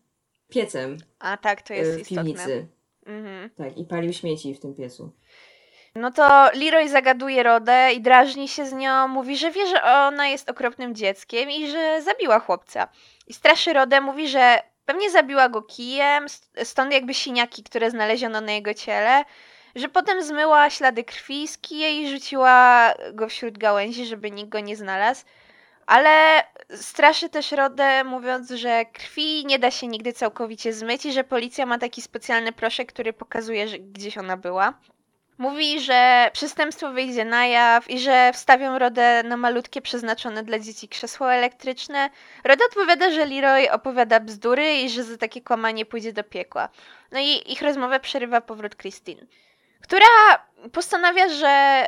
[0.49, 0.97] piecem.
[1.19, 2.25] A tak, to jest w istotne.
[2.25, 2.67] piwnicy.
[3.07, 3.51] Mhm.
[3.51, 5.13] Tak, i palił śmieci w tym piecu.
[5.95, 10.29] No to Leroy zagaduje Rodę i drażni się z nią, mówi, że wie, że ona
[10.29, 12.89] jest okropnym dzieckiem i że zabiła chłopca.
[13.27, 16.27] I straszy Rodę, mówi, że pewnie zabiła go kijem,
[16.65, 19.25] stąd jakby siniaki, które znaleziono na jego ciele,
[19.79, 24.61] że potem zmyła ślady krwi z kija i rzuciła go wśród gałęzi, żeby nikt go
[24.61, 25.25] nie znalazł.
[25.87, 26.43] Ale
[26.75, 31.67] straszy też Rodę, mówiąc, że krwi nie da się nigdy całkowicie zmyć i że policja
[31.67, 34.75] ma taki specjalny proszek, który pokazuje, że gdzieś ona była.
[35.39, 40.89] Mówi, że przestępstwo wyjdzie na jaw i że wstawią Rodę na malutkie przeznaczone dla dzieci
[40.89, 42.11] krzesło elektryczne.
[42.45, 46.69] Roda odpowiada, że Leroy opowiada bzdury i że za takie kłamanie pójdzie do piekła.
[47.13, 49.27] No i ich rozmowę przerywa powrót Christine
[49.83, 50.07] która
[50.73, 51.87] postanawia, że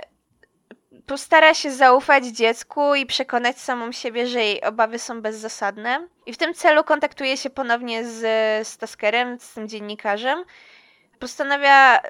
[1.07, 6.09] postara się zaufać dziecku i przekonać samą siebie, że jej obawy są bezzasadne.
[6.27, 8.19] I w tym celu kontaktuje się ponownie z,
[8.69, 10.45] z Taskerem, z tym dziennikarzem.
[11.19, 12.01] Postanawia,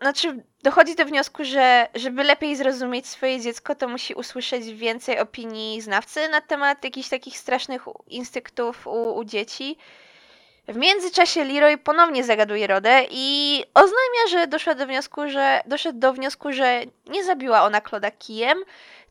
[0.00, 5.80] znaczy dochodzi do wniosku, że żeby lepiej zrozumieć swoje dziecko, to musi usłyszeć więcej opinii
[5.80, 9.78] znawcy na temat jakichś takich strasznych instynktów u, u dzieci
[10.68, 16.12] w międzyczasie Leroy ponownie zagaduje Rodę i oznajmia, że doszła do wniosku, że doszedł do
[16.12, 18.58] wniosku, że nie zabiła ona Kloda kijem,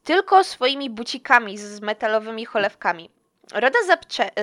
[0.04, 3.10] tylko swoimi bucikami z metalowymi cholewkami.
[3.54, 3.80] Roda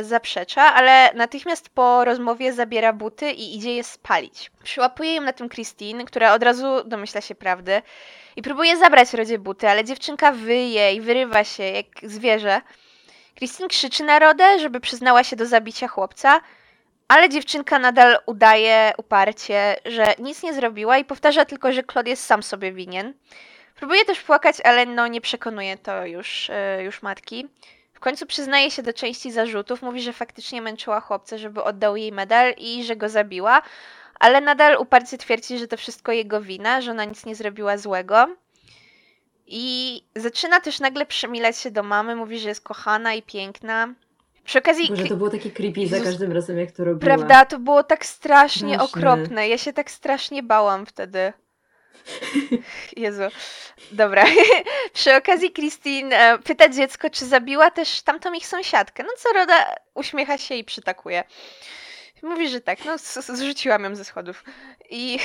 [0.02, 4.50] zaprzecza, ale natychmiast po rozmowie zabiera buty i idzie je spalić.
[4.62, 7.82] Przyłapuje ją na tym Christine, która od razu domyśla się prawdy
[8.36, 12.60] i próbuje zabrać Rodzie buty, ale dziewczynka wyje i wyrywa się jak zwierzę.
[13.34, 16.40] Christine krzyczy na Rodę, żeby przyznała się do zabicia chłopca,
[17.08, 22.24] ale dziewczynka nadal udaje uparcie, że nic nie zrobiła i powtarza tylko, że Claude jest
[22.24, 23.14] sam sobie winien.
[23.74, 27.48] Próbuje też płakać, ale no nie przekonuje to już, yy, już matki.
[27.92, 32.12] W końcu przyznaje się do części zarzutów, mówi, że faktycznie męczyła chłopca, żeby oddał jej
[32.12, 33.62] medal i że go zabiła,
[34.20, 38.26] ale nadal uparcie twierdzi, że to wszystko jego wina, że ona nic nie zrobiła złego.
[39.46, 43.94] I zaczyna też nagle przemilać się do mamy, mówi, że jest kochana i piękna,
[44.44, 47.16] Przy okazji, Boże, to było takie creepy za każdym razem, jak to robiła.
[47.16, 48.84] prawda, to było tak strasznie Straszne.
[48.84, 49.48] okropne.
[49.48, 51.32] Ja się tak strasznie bałam wtedy.
[52.96, 53.22] Jezu.
[53.92, 54.24] Dobra.
[54.92, 59.02] Przy okazji Christine e, pyta dziecko, czy zabiła też tamtą ich sąsiadkę.
[59.02, 61.24] No co Roda uśmiecha się i przytakuje.
[62.22, 62.84] Mówi, że tak.
[62.84, 64.44] No zrzuciłam ją ze schodów.
[64.90, 65.18] I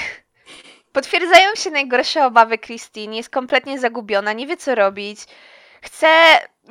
[0.93, 3.15] potwierdzają się najgorsze obawy Christine.
[3.15, 5.19] Jest kompletnie zagubiona, nie wie co robić.
[5.81, 6.07] Chce,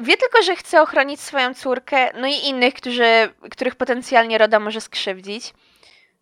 [0.01, 3.05] wie tylko, że chce ochronić swoją córkę, no i innych, którzy,
[3.51, 5.55] których potencjalnie Roda może skrzywdzić.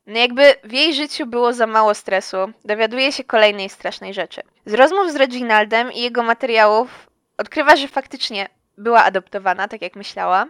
[0.07, 4.43] No jakby w jej życiu było za mało stresu, dowiaduje się kolejnej strasznej rzeczy.
[4.67, 10.47] Z rozmów z Reginaldem i jego materiałów odkrywa, że faktycznie była adoptowana, tak jak myślała,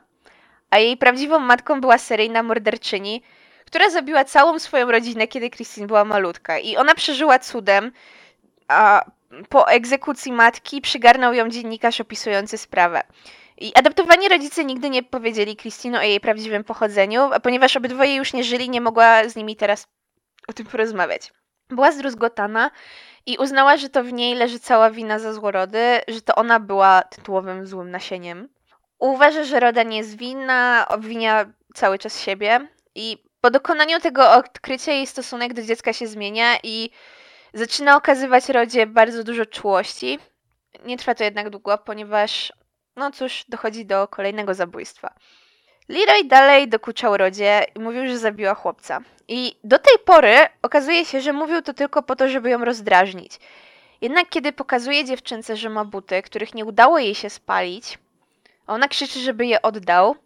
[0.70, 3.22] a jej prawdziwą matką była seryjna morderczyni,
[3.66, 6.58] która zabiła całą swoją rodzinę, kiedy Christine była malutka.
[6.58, 7.92] I ona przeżyła cudem,
[8.68, 9.04] a
[9.48, 13.02] po egzekucji matki przygarnął ją dziennikarz opisujący sprawę.
[13.58, 18.32] I adoptowani rodzice nigdy nie powiedzieli Christine o jej prawdziwym pochodzeniu, a ponieważ obydwoje już
[18.32, 19.88] nie żyli, nie mogła z nimi teraz
[20.48, 21.32] o tym porozmawiać.
[21.68, 22.70] Była zdruzgotana
[23.26, 27.02] i uznała, że to w niej leży cała wina za złorody, że to ona była
[27.02, 28.48] tytułowym złym nasieniem.
[28.98, 34.92] Uważa, że Roda nie jest winna, obwinia cały czas siebie i po dokonaniu tego odkrycia
[34.92, 36.90] jej stosunek do dziecka się zmienia i
[37.56, 40.18] zaczyna okazywać Rodzie bardzo dużo czułości.
[40.84, 42.52] Nie trwa to jednak długo, ponieważ
[42.96, 45.14] no cóż, dochodzi do kolejnego zabójstwa.
[45.88, 49.00] Leroy dalej dokuczał Rodzie i mówił, że zabiła chłopca.
[49.28, 53.32] I do tej pory okazuje się, że mówił to tylko po to, żeby ją rozdrażnić.
[54.00, 57.98] Jednak kiedy pokazuje dziewczynce, że ma buty, których nie udało jej się spalić,
[58.66, 60.16] ona krzyczy, żeby je oddał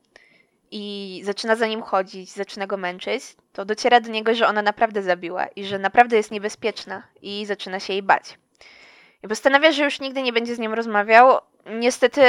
[0.70, 5.02] i zaczyna za nim chodzić, zaczyna go męczyć, to dociera do niego, że ona naprawdę
[5.02, 8.38] zabiła i że naprawdę jest niebezpieczna i zaczyna się jej bać.
[9.22, 11.38] I postanawia, że już nigdy nie będzie z nią rozmawiał.
[11.66, 12.22] Niestety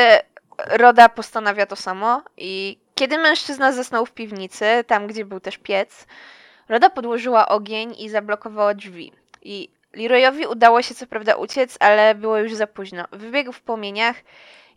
[0.57, 6.07] Roda postanawia to samo i kiedy mężczyzna zasnął w piwnicy, tam gdzie był też piec,
[6.69, 9.13] Roda podłożyła ogień i zablokowała drzwi.
[9.41, 13.05] I Leroyowi udało się co prawda uciec, ale było już za późno.
[13.11, 14.15] Wybiegł w płomieniach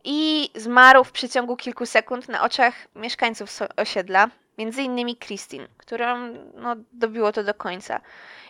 [0.05, 6.77] i zmarł w przeciągu kilku sekund na oczach mieszkańców osiedla, między innymi Christine, którą no,
[6.93, 8.01] dobiło to do końca.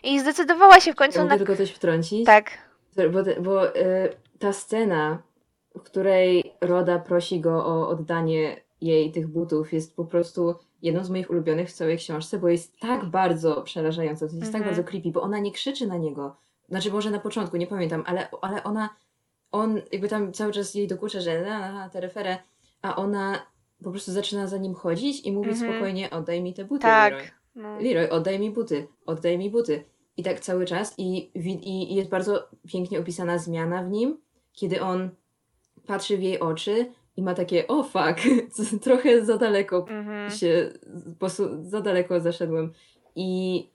[0.02, 1.30] I zdecydowała się w końcu Ja na...
[1.30, 2.26] mogę tylko coś wtrącić?
[2.26, 2.50] Tak,
[2.96, 5.22] Bo, bo y, ta scena,
[5.76, 11.10] w której Roda prosi go o oddanie jej tych butów, jest po prostu jedną z
[11.10, 14.64] moich ulubionych w całej książce, bo jest tak bardzo przerażająca, jest tak Mhm.
[14.64, 16.36] bardzo creepy, bo ona nie krzyczy na niego.
[16.68, 18.88] Znaczy, może na początku, nie pamiętam, ale, ale ona,
[19.54, 22.38] on jakby tam cały czas jej dokucza, że na, referę,
[22.82, 23.46] a ona
[23.84, 25.70] po prostu zaczyna za nim chodzić i mówi Mhm.
[25.72, 27.12] spokojnie, oddaj mi te buty, tak.
[27.12, 27.28] Leroy.
[27.54, 27.80] No.
[27.80, 29.84] Leroy, oddaj mi buty, oddaj mi buty.
[30.16, 30.94] I tak cały czas.
[30.98, 34.18] I, wi- i jest bardzo pięknie opisana zmiana w nim,
[34.52, 35.10] kiedy on
[35.86, 36.86] patrzy w jej oczy
[37.16, 38.20] i ma takie, o fuck,
[38.84, 40.30] trochę za daleko Mhm.
[40.30, 40.70] się,
[41.62, 42.72] za daleko zaszedłem.
[43.16, 43.68] I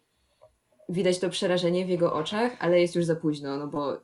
[0.90, 3.98] widać to przerażenie w jego oczach, ale jest już za późno, no bo,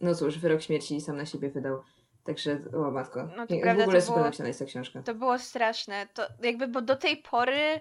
[0.00, 1.82] no cóż, wyrok śmierci sam na siebie wydał.
[2.24, 3.28] Także, o matko.
[3.36, 5.02] No to w prawda, ogóle to super napisana jest ta książka.
[5.02, 6.06] To było straszne.
[6.14, 7.80] To jakby, bo do tej pory e,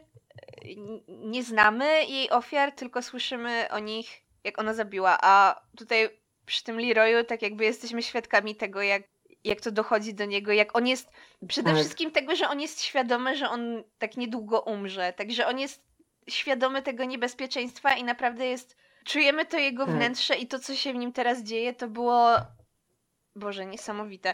[1.07, 5.17] nie znamy jej ofiar, tylko słyszymy o nich, jak ona zabiła.
[5.21, 6.09] A tutaj
[6.45, 9.03] przy tym Leroyu, tak jakby jesteśmy świadkami tego, jak,
[9.43, 11.09] jak to dochodzi do niego, jak on jest,
[11.47, 11.79] przede Tak.
[11.79, 15.13] wszystkim tego, że on jest świadomy, że on tak niedługo umrze.
[15.13, 15.83] Także on jest
[16.29, 18.77] świadomy tego niebezpieczeństwa i naprawdę jest,
[19.09, 19.95] czujemy to jego Tak.
[19.95, 22.35] wnętrze i to, co się w nim teraz dzieje, to było,
[23.35, 24.33] Boże, niesamowite.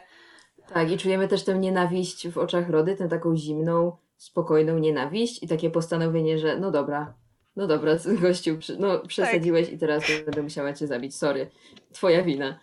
[0.74, 5.48] Tak, i czujemy też tę nienawiść w oczach Rody, tę taką zimną, spokojną nienawiść i
[5.48, 7.14] takie postanowienie, że no dobra,
[7.56, 11.52] no dobra, gościu, no przesadziłeś i teraz będę musiała cię zabić, sorry,
[11.94, 12.60] twoja wina.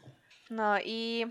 [0.50, 1.26] No i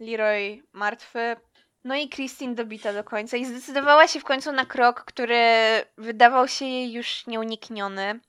[0.00, 1.36] Leroy martwy.
[1.84, 5.42] No i Christine dobita do końca i zdecydowała się w końcu na krok, który
[5.98, 8.20] wydawał się jej już nieunikniony.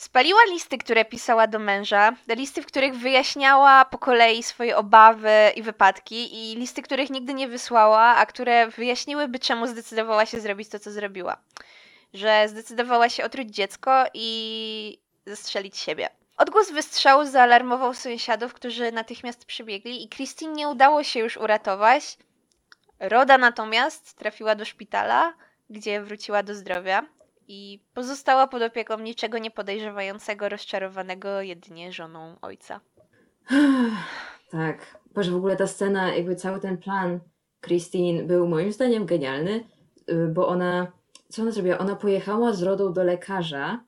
[0.00, 5.62] Spaliła listy, które pisała do męża, listy, w których wyjaśniała po kolei swoje obawy i
[5.62, 10.78] wypadki, i listy, których nigdy nie wysłała, a które wyjaśniłyby, czemu zdecydowała się zrobić to,
[10.78, 11.36] co zrobiła.
[12.14, 16.08] Że zdecydowała się otruć dziecko i zastrzelić siebie.
[16.36, 22.18] Odgłos wystrzału zaalarmował sąsiadów, którzy natychmiast przybiegli i Christine nie udało się już uratować.
[23.00, 25.34] Roda natomiast trafiła do szpitala,
[25.70, 27.06] gdzie wróciła do zdrowia
[27.52, 32.80] i pozostała pod opieką niczego nie podejrzewającego, rozczarowanego jedynie żoną ojca.
[34.50, 37.20] Tak, Boże, w ogóle ta scena, jakby cały ten plan
[37.60, 39.64] Christine był moim zdaniem genialny,
[40.10, 40.92] y, bo ona,
[41.28, 41.78] co ona zrobiła?
[41.78, 43.84] Ona pojechała z Rodą do lekarza,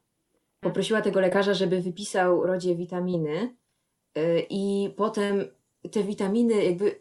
[0.60, 3.56] poprosiła tego lekarza, żeby wypisał Rodzie witaminy
[4.18, 5.44] y, i potem
[5.92, 7.00] te witaminy jakby,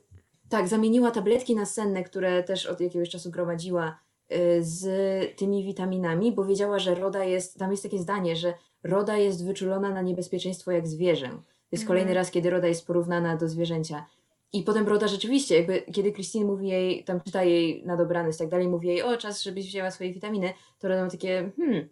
[0.49, 3.99] tak, zamieniła tabletki nasenne, które też od jakiegoś czasu gromadziła
[4.61, 4.85] z
[5.37, 9.89] tymi witaminami, bo wiedziała, że Roda jest, tam jest takie zdanie, że Roda jest wyczulona
[9.89, 11.27] na niebezpieczeństwo jak zwierzę.
[11.27, 11.35] To
[11.75, 11.87] jest Mhm.
[11.87, 14.05] kolejny raz, kiedy Roda jest porównana do zwierzęcia.
[14.53, 18.39] I potem Roda rzeczywiście, jakby kiedy Christine mówi jej, tam czyta jej na dobranoc i
[18.39, 21.87] tak dalej, mówi jej, o czas, żebyś wzięła swoje witaminy, to Roda ma takie, hmm,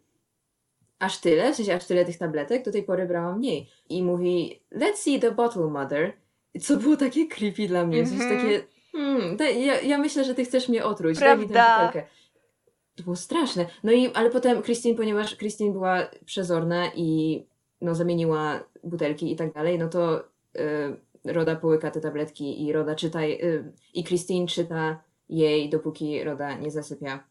[0.99, 3.67] aż tyle, w sensie aż tyle tych tabletek, do tej pory brałam mniej.
[3.89, 6.13] I mówi, let's see the bottle, mother.
[6.61, 8.41] Co było takie creepy dla mnie, sensie Mhm.
[8.41, 11.85] takie, hmm, daj, ja, ja myślę, że ty chcesz mnie otruć, daj mi tę Prawda.
[11.87, 12.07] butelkę.
[12.99, 13.65] To było straszne.
[13.83, 17.45] No i, ale potem Christine, ponieważ Christine była przezorna i
[17.81, 20.23] no, zamieniła butelki i tak dalej, no to y,
[21.25, 26.71] Roda połyka te tabletki i Roda czyta, y, i Christine czyta jej, dopóki Roda nie
[26.71, 27.23] zasypia.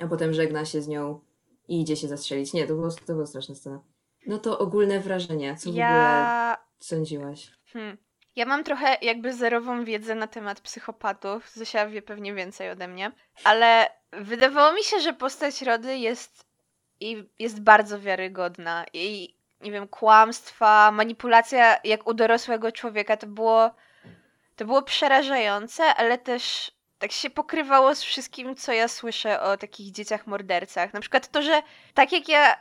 [0.00, 1.20] A potem żegna się z nią
[1.68, 2.52] i idzie się zastrzelić.
[2.52, 3.80] Nie, to było, to była straszna scena.
[4.26, 6.56] No to ogólne wrażenie, co w ogóle Ja.
[6.80, 7.52] sądziłaś?
[7.72, 7.96] Hmm.
[8.38, 11.50] Ja mam trochę jakby zerową wiedzę na temat psychopatów.
[11.50, 13.12] Zosia wie pewnie więcej ode mnie.
[13.44, 16.44] Ale wydawało mi się, że postać Rody jest,
[17.00, 18.84] i jest bardzo wiarygodna.
[18.94, 23.70] Jej, nie wiem, kłamstwa, manipulacja jak u dorosłego człowieka to było,
[24.56, 29.92] to było przerażające, ale też tak się pokrywało z wszystkim, co ja słyszę o takich
[29.92, 30.92] dzieciach mordercach.
[30.92, 31.62] Na przykład to, że
[31.94, 32.56] tak jak ja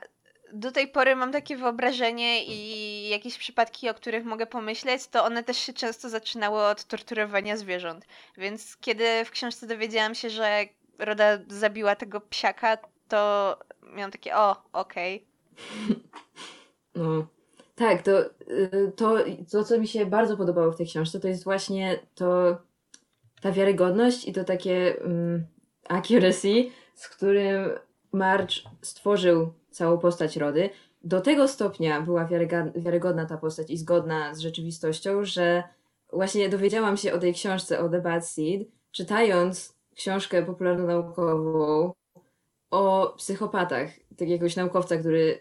[0.54, 5.44] do tej pory mam takie wyobrażenie i jakieś przypadki, o których mogę pomyśleć, to one
[5.44, 8.06] też się często zaczynały od torturowania zwierząt.
[8.38, 10.66] Więc kiedy w książce dowiedziałam się, że
[11.00, 13.58] Roda zabiła tego psiaka, to
[13.96, 15.26] miałam takie, o, okej.
[16.96, 17.28] No,
[17.76, 19.16] tak, to, y, to,
[19.52, 22.58] to, co mi się bardzo podobało w tej książce, to jest właśnie to,
[23.42, 25.48] ta wiarygodność i to takie um,
[25.90, 27.70] accuracy, z którym
[28.12, 30.70] Marge stworzył całą postać Rody.
[31.04, 32.26] Do tego stopnia była
[32.76, 35.64] wiarygodna ta postać i zgodna z rzeczywistością, że
[36.14, 41.92] właśnie dowiedziałam się o tej książce, o The Bad Seed, czytając książkę popularno-naukową
[42.72, 43.90] o psychopatach,
[44.20, 45.40] jakiegoś naukowca, który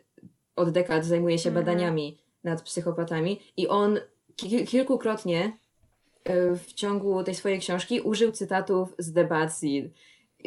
[0.57, 1.65] od dekad zajmuje się Mhm.
[1.67, 3.99] badaniami nad psychopatami i on
[4.37, 5.53] ki- kilkukrotnie
[6.25, 9.91] e, w ciągu tej swojej książki użył cytatów z The Bad Seed,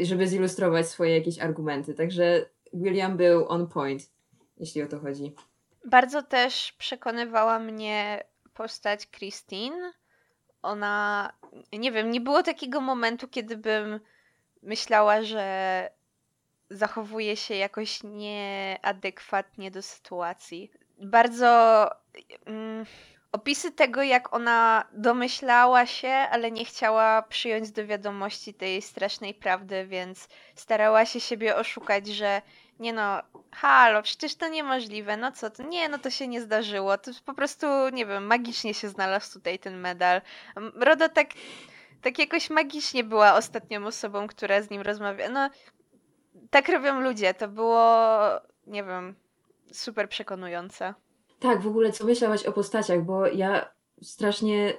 [0.02, 1.94] żeby zilustrować swoje jakieś argumenty.
[1.94, 4.02] Także William był on point,
[4.58, 5.36] jeśli o to chodzi.
[5.86, 9.94] Bardzo też przekonywała mnie postać Christine.
[10.62, 11.34] Ona,
[11.74, 14.00] nie wiem, nie było takiego momentu, kiedy bym
[14.64, 15.90] myślała, że
[16.70, 20.72] zachowuje się jakoś nieadekwatnie do sytuacji.
[21.02, 21.86] Bardzo
[22.46, 22.86] mm,
[23.32, 29.86] opisy tego, jak ona domyślała się, ale nie chciała przyjąć do wiadomości tej strasznej prawdy,
[29.86, 32.42] więc starała się siebie oszukać, że
[32.80, 36.98] nie no, halo, przecież to niemożliwe, no co to, nie, no to się nie zdarzyło,
[36.98, 40.22] to po prostu, nie wiem, magicznie się znalazł tutaj ten medal.
[40.76, 41.28] Roda tak,
[42.02, 45.30] tak jakoś magicznie była ostatnią osobą, która z nim rozmawia.
[45.30, 45.50] No,
[46.50, 48.18] tak robią ludzie, to było,
[48.68, 49.16] nie wiem,
[49.72, 50.94] super przekonujące.
[51.40, 53.70] Tak, w ogóle co myślałaś o postaciach, bo ja
[54.02, 54.74] strasznie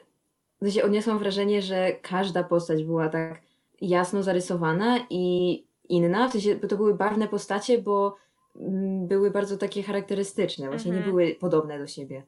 [0.62, 3.40] sensie odniosłam wrażenie, że każda postać była tak
[3.81, 8.16] jasno zarysowana i inna, w sensie bo to były barwne postacie, bo
[8.57, 11.11] mm, były bardzo takie charakterystyczne, właśnie nie Mhm.
[11.16, 12.23] były podobne do siebie.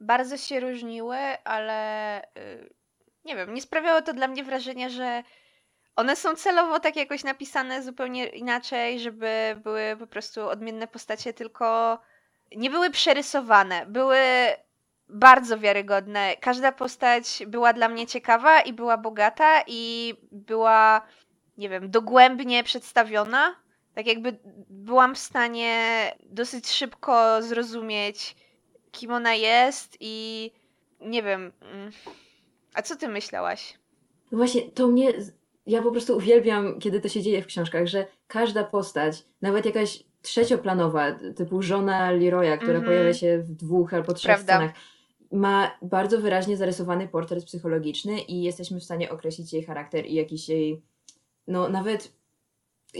[0.00, 2.24] Bardzo się różniły, ale y,
[3.24, 5.22] nie wiem, nie sprawiało to dla mnie wrażenia, że
[5.96, 11.98] one są celowo tak jakoś napisane zupełnie inaczej, żeby były po prostu odmienne postacie, tylko
[12.56, 13.86] nie były przerysowane.
[13.86, 14.18] Były
[15.08, 16.36] bardzo wiarygodne.
[16.40, 21.06] Każda postać była dla mnie ciekawa i była bogata i była,
[21.58, 23.56] nie wiem, dogłębnie przedstawiona.
[23.94, 24.38] Tak jakby
[24.70, 25.76] byłam w stanie
[26.20, 28.36] dosyć szybko zrozumieć,
[28.92, 30.50] kim ona jest i
[31.00, 31.52] nie wiem.
[31.60, 31.92] mm,
[32.74, 33.78] A co ty myślałaś?
[34.32, 35.12] No właśnie, to mnie,
[35.66, 40.02] ja po prostu uwielbiam, kiedy to się dzieje w książkach, że każda postać, nawet jakaś
[40.26, 42.84] trzecioplanowa, typu żona Leroya, która Mhm.
[42.84, 44.52] pojawia się w dwóch albo trzech Prawda.
[44.56, 44.72] scenach,
[45.32, 50.48] ma bardzo wyraźnie zarysowany portret psychologiczny i jesteśmy w stanie określić jej charakter i jakiś
[50.48, 50.82] jej,
[51.46, 52.12] no nawet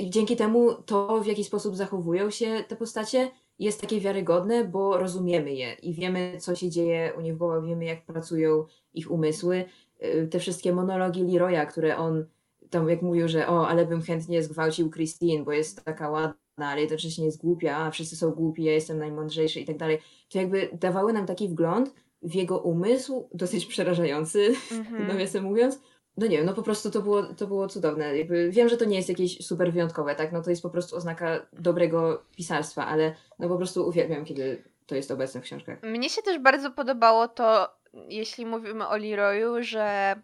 [0.08, 5.54] dzięki temu to, w jaki sposób zachowują się te postacie, jest takie wiarygodne, bo rozumiemy
[5.54, 9.64] je i wiemy, co się dzieje u nich w głowach, wiemy, jak pracują ich umysły.
[10.04, 12.26] Y, Te wszystkie monologi Leroya, które on
[12.70, 16.34] tam jak mówił, że o, ale bym chętnie zgwałcił Christine, bo jest taka ładna,
[16.64, 19.98] ale jednocześnie jest głupia, a wszyscy są głupi, ja jestem najmądrzejszy i tak dalej.
[20.28, 25.06] To jakby dawały nam taki wgląd w jego umysł, dosyć przerażający, Mhm.
[25.08, 25.80] nawiasem mówiąc.
[26.16, 28.18] No nie wiem, no po prostu to było, to było cudowne.
[28.18, 30.32] Jakby wiem, że to nie jest jakieś super wyjątkowe, tak?
[30.32, 34.94] No to jest po prostu oznaka dobrego pisarstwa, ale no po prostu uwielbiam, kiedy to
[34.94, 35.82] jest obecne w książkach.
[35.82, 37.68] Mnie się też bardzo podobało to,
[38.08, 40.16] jeśli mówimy o Leroyu, że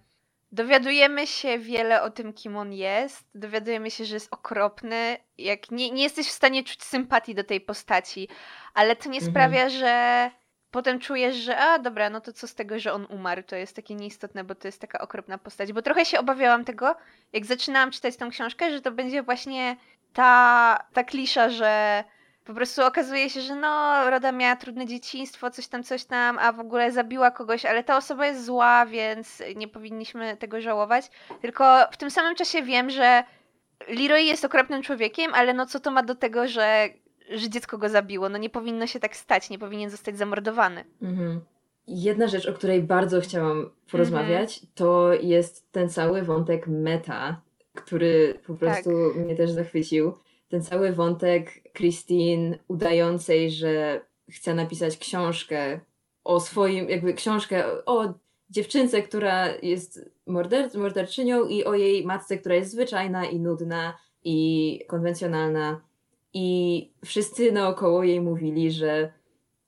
[0.53, 3.25] Dowiadujemy się wiele o tym, kim on jest.
[3.35, 5.17] Dowiadujemy się, że jest okropny.
[5.39, 8.29] Jak nie, nie jesteś w stanie czuć sympatii do tej postaci,
[8.75, 9.33] ale to nie Mhm.
[9.33, 10.31] sprawia, że
[10.71, 13.77] potem czujesz, że a dobra, no to co z tego, że on umarł, to jest
[13.77, 15.73] takie nieistotne, bo to jest taka okropna postać.
[15.73, 16.97] Bo trochę się obawiałam tego,
[17.33, 19.77] jak zaczynałam czytać tą książkę, że to będzie właśnie
[20.13, 22.05] ta, ta klisza, że
[22.45, 26.53] po prostu okazuje się, że no, Roda miała trudne dzieciństwo, coś tam, coś tam, a
[26.53, 31.11] w ogóle zabiła kogoś, ale ta osoba jest zła, więc nie powinniśmy tego żałować.
[31.41, 33.25] Tylko w tym samym czasie wiem, że
[33.89, 36.89] Leroy jest okropnym człowiekiem, ale no co to ma do tego, że,
[37.31, 38.29] że dziecko go zabiło?
[38.29, 40.85] No nie powinno się tak stać, nie powinien zostać zamordowany.
[41.03, 41.41] Mhm.
[41.87, 47.41] Jedna rzecz, o której bardzo chciałam porozmawiać, to jest ten cały wątek meta,
[47.75, 50.15] który po prostu mnie też zachwycił.
[50.53, 54.01] Ten cały wątek Christine udającej, że
[54.31, 55.81] chce napisać książkę
[56.25, 58.15] o swoim, jakby książkę o
[58.51, 64.81] dziewczynce, która jest morder morderczynią i o jej matce, która jest zwyczajna i nudna i
[64.89, 65.81] konwencjonalna.
[66.35, 69.13] I wszyscy naokoło jej mówili, że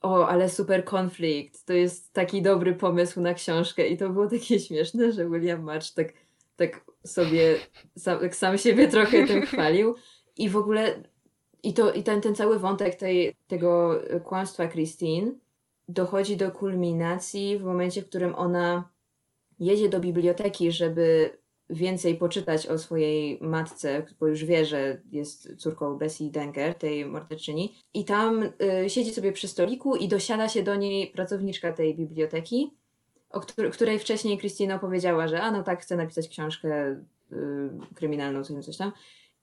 [0.03, 4.61] o, ale super konflikt, to jest taki dobry pomysł na książkę i to było takie
[4.61, 6.13] śmieszne, że William March tak,
[6.57, 7.57] tak sobie,
[7.99, 9.95] sam, tak sam siebie trochę tym chwalił
[10.37, 11.03] i w ogóle
[11.63, 15.33] i, to, i ten, ten cały wątek tej, tego kłamstwa Christine
[15.89, 18.89] dochodzi do kulminacji w momencie, w którym ona
[19.59, 21.31] jedzie do biblioteki, żeby
[21.71, 27.75] więcej poczytać o swojej matce, bo już wie, że jest córką Bessie Denker, tej morderczyni.
[27.95, 32.71] I tam y, siedzi sobie przy stoliku i dosiada się do niej pracowniczka tej biblioteki,
[33.31, 33.41] o
[33.73, 37.01] której, wcześniej Christina powiedziała, że a no tak, chce napisać książkę
[37.33, 37.37] y,
[37.95, 38.93] kryminalną, coś tam.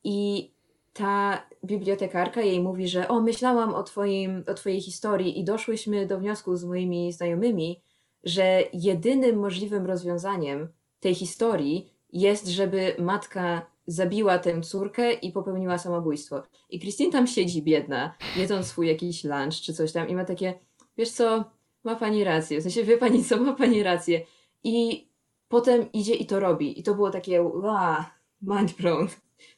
[0.04, 0.52] I
[0.94, 6.20] ta bibliotekarka jej mówi, że o, myślałam o, twoim, o twojej historii i doszłyśmy do
[6.20, 7.82] wniosku z moimi znajomymi,
[8.24, 10.68] że jedynym możliwym rozwiązaniem
[11.00, 16.44] tej historii jest, żeby matka zabiła tę córkę i popełniła samobójstwo.
[16.70, 20.54] I Christine tam siedzi biedna, jedząc swój jakiś lunch czy coś tam i ma takie,
[20.98, 21.46] wiesz co,
[21.84, 24.22] ma pani rację, w sensie wie pani co, ma pani rację.
[24.64, 25.08] I
[25.48, 26.80] potem idzie i to robi.
[26.80, 28.04] I to było takie, wow,
[28.42, 29.08] mind blown,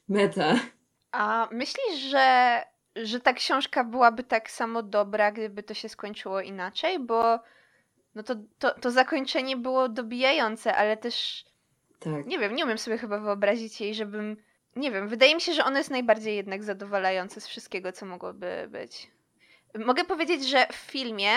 [0.08, 0.60] meta.
[1.14, 2.60] A myślisz, że,
[2.96, 6.98] że ta książka byłaby tak samo dobra, gdyby to się skończyło inaczej?
[6.98, 7.40] Bo
[8.14, 11.44] no to, to, to zakończenie było dobijające, ale też
[12.00, 12.26] Tak.
[12.26, 14.36] nie wiem, nie umiem sobie chyba wyobrazić jej, żebym.
[14.76, 18.68] Nie wiem, wydaje mi się, że ono jest najbardziej jednak zadowalające z wszystkiego, co mogłoby
[18.70, 19.10] być.
[19.74, 21.30] Mogę powiedzieć, że w filmie,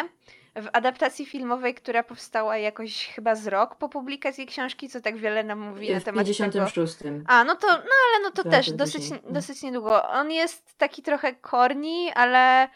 [0.61, 5.43] w adaptacji filmowej, która powstała jakoś chyba z rok po publikacji książki, co tak wiele
[5.43, 6.35] nam mówi na W temat tego.
[6.45, 6.95] 56.
[7.27, 9.19] A, no to, no ale no to Tak, też to dosyć, później.
[9.29, 10.09] dosyć niedługo.
[10.09, 12.69] On jest taki trochę corny, ale y,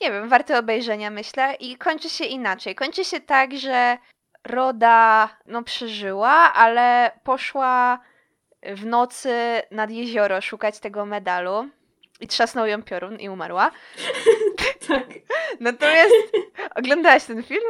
[0.00, 2.74] nie wiem, warty obejrzenia myślę i kończy się inaczej.
[2.74, 3.98] Kończy się tak, że
[4.44, 7.98] Roda no przeżyła, ale poszła
[8.62, 11.68] w nocy nad jezioro szukać tego medalu
[12.22, 13.70] i trzasnął ją piorun i umarła.
[14.88, 15.06] Tak.
[15.60, 16.14] Natomiast
[16.74, 17.62] oglądałaś ten film?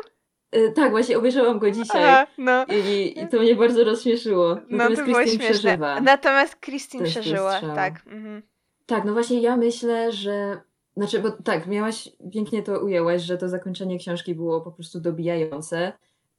[0.56, 2.04] Y, Tak, właśnie obejrzałam go dzisiaj.
[2.04, 2.66] Aha, no.
[2.66, 4.54] I, I to mnie bardzo rozśmieszyło.
[4.54, 5.60] No Natomiast to było Christine śmieszne.
[5.70, 6.00] przeżywa.
[6.00, 7.94] Natomiast Christine przeżyła, tak.
[8.06, 8.42] Mhm.
[8.86, 10.60] Tak, no właśnie ja myślę, że.
[10.96, 15.92] Znaczy, bo tak, miałaś, pięknie to ujęłaś, że to zakończenie książki było po prostu dobijające,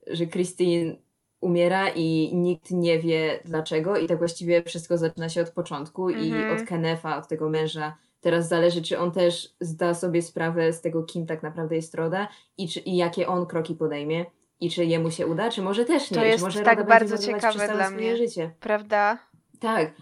[0.08, 0.96] że Christine
[1.44, 6.32] umiera i nikt nie wie dlaczego i tak właściwie wszystko zaczyna się od początku i
[6.32, 6.58] Mhm.
[6.58, 7.98] od Kenefa, od tego męża.
[8.22, 12.28] Teraz zależy, czy on też zda sobie sprawę z tego, kim tak naprawdę jest Roda
[12.58, 14.26] i, czy, i jakie on kroki podejmie
[14.60, 16.18] i czy jemu się uda, czy może też nie.
[16.18, 18.18] To jest może tak Roda bardzo ciekawe dla mnie.
[18.18, 18.52] życie.
[18.60, 19.18] Prawda?
[19.60, 19.94] Tak,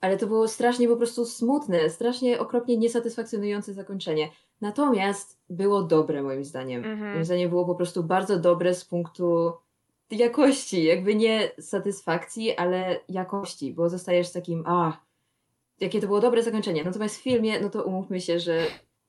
[0.00, 4.28] ale to było strasznie po prostu smutne, strasznie okropnie niesatysfakcjonujące zakończenie.
[4.60, 6.84] Natomiast było dobre moim zdaniem.
[6.84, 7.12] Mhm.
[7.12, 9.52] Moim zdaniem było po prostu bardzo dobre z punktu
[10.16, 15.00] jakości, jakby nie satysfakcji, ale jakości, bo zostajesz takim, a,
[15.80, 16.84] jakie to było dobre zakończenie.
[16.84, 18.66] Natomiast w filmie, no to umówmy się, że,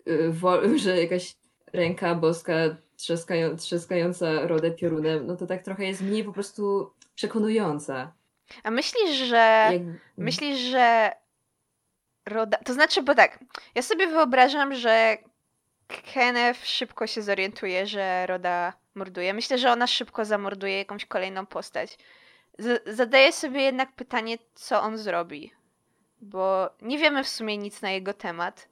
[0.08, 0.34] y,
[0.84, 1.36] że jakaś
[1.74, 2.54] ręka boska
[2.98, 8.14] trzaskają, trzaskająca rodę piorunem, no to tak trochę jest mniej po prostu przekonująca.
[8.64, 9.70] A myślisz, że.
[9.74, 9.82] Jak...
[10.18, 11.12] Myślisz, że.
[12.26, 12.58] Roda.
[12.58, 13.40] To znaczy, bo tak.
[13.76, 15.18] Ja sobie wyobrażam, że
[16.14, 19.34] Kenneth szybko się zorientuje, że Roda morduje.
[19.34, 21.98] Myślę, że ona szybko zamorduje jakąś kolejną postać.
[22.60, 25.52] Z- zadaję sobie jednak pytanie, co on zrobi.
[26.22, 28.68] Bo nie wiemy w sumie nic na jego temat,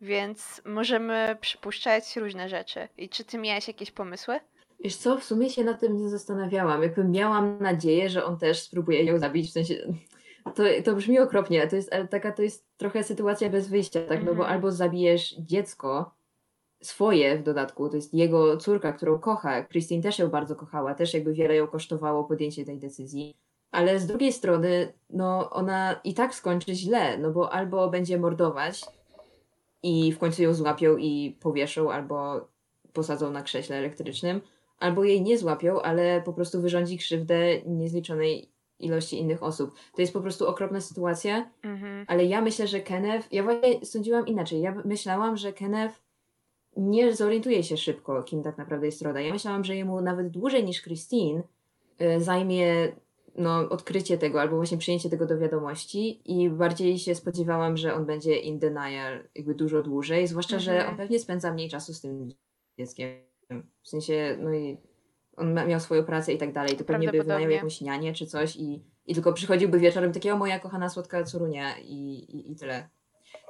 [0.00, 2.88] więc możemy przypuszczać różne rzeczy.
[2.96, 4.40] I czy ty miałeś jakieś pomysły?
[4.80, 6.82] Wiesz co, w sumie się nad tym nie zastanawiałam.
[6.82, 9.74] Jakby miałam nadzieję, że on też spróbuje ją zabić, w sensie
[10.54, 14.00] to, to brzmi okropnie, ale to jest, ale taka to jest trochę sytuacja bez wyjścia,
[14.00, 14.18] tak?
[14.18, 14.52] No bo Mhm.
[14.52, 16.14] albo zabijesz dziecko,
[16.86, 19.64] swoje w dodatku, to jest jego córka, którą kocha.
[19.64, 23.34] Christine też ją bardzo kochała, też jakby wiele ją kosztowało podjęcie tej decyzji.
[23.70, 28.80] ale z drugiej strony, no ona i tak skończy źle, no bo albo będzie mordować
[29.82, 32.48] i w końcu ją złapią i powieszą, albo
[32.92, 34.40] posadzą na krześle elektrycznym,
[34.78, 39.74] albo jej nie złapią, ale po prostu wyrządzi krzywdę niezliczonej ilości innych osób.
[39.94, 42.04] To jest po prostu okropna sytuacja, Mhm.
[42.08, 44.60] ale ja myślę, że Kenneth, ja właśnie sądziłam inaczej.
[44.60, 46.03] Ja myślałam, że Kenneth
[46.76, 49.20] nie zorientuje się szybko, kim tak naprawdę jest Roda.
[49.20, 51.42] Ja myślałam, że jemu nawet dłużej niż Christine
[52.02, 52.92] y, zajmie
[53.36, 58.06] no, odkrycie tego albo właśnie przyjęcie tego do wiadomości i bardziej się spodziewałam, że on
[58.06, 60.90] będzie in denial jakby dużo dłużej, zwłaszcza, że Mhm.
[60.90, 62.32] on pewnie spędza mniej czasu z tym
[62.78, 63.08] dzieckiem.
[63.82, 64.76] W sensie, no i
[65.36, 68.56] on miał swoją pracę i tak dalej, to pewnie by wynajął jakąś nianię czy coś
[68.56, 71.94] i, i tylko przychodziłby wieczorem takie, o moja kochana słodka córunia i,
[72.28, 72.88] i, i tyle.